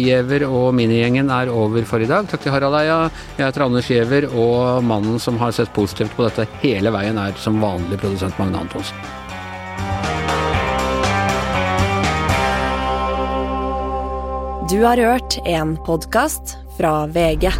og 0.52 0.68
minigjengen 0.76 1.32
er 1.32 1.48
over 1.48 1.88
for 1.88 2.04
i 2.04 2.12
dag. 2.12 2.28
Takk 2.28 2.44
til 2.44 2.52
Harald 2.52 2.76
Eia. 2.76 3.06
Jeg 3.38 3.46
heter 3.48 3.70
Anders 3.70 3.88
Giæver, 3.88 4.28
og 4.36 4.84
mannen 4.84 5.16
som 5.16 5.40
har 5.40 5.56
sett 5.56 5.72
positivt 5.72 6.12
på 6.12 6.28
dette 6.28 6.44
hele 6.60 6.92
veien, 6.92 7.24
er 7.24 7.40
som 7.40 7.56
vanlig 7.64 8.04
produsent 8.04 8.36
Magne 8.36 8.66
Antonsen. 8.66 9.16
Du 14.70 14.82
har 14.82 14.96
hørt 14.96 15.38
en 15.44 15.76
podkast 15.76 16.56
fra 16.78 17.06
VG. 17.06 17.52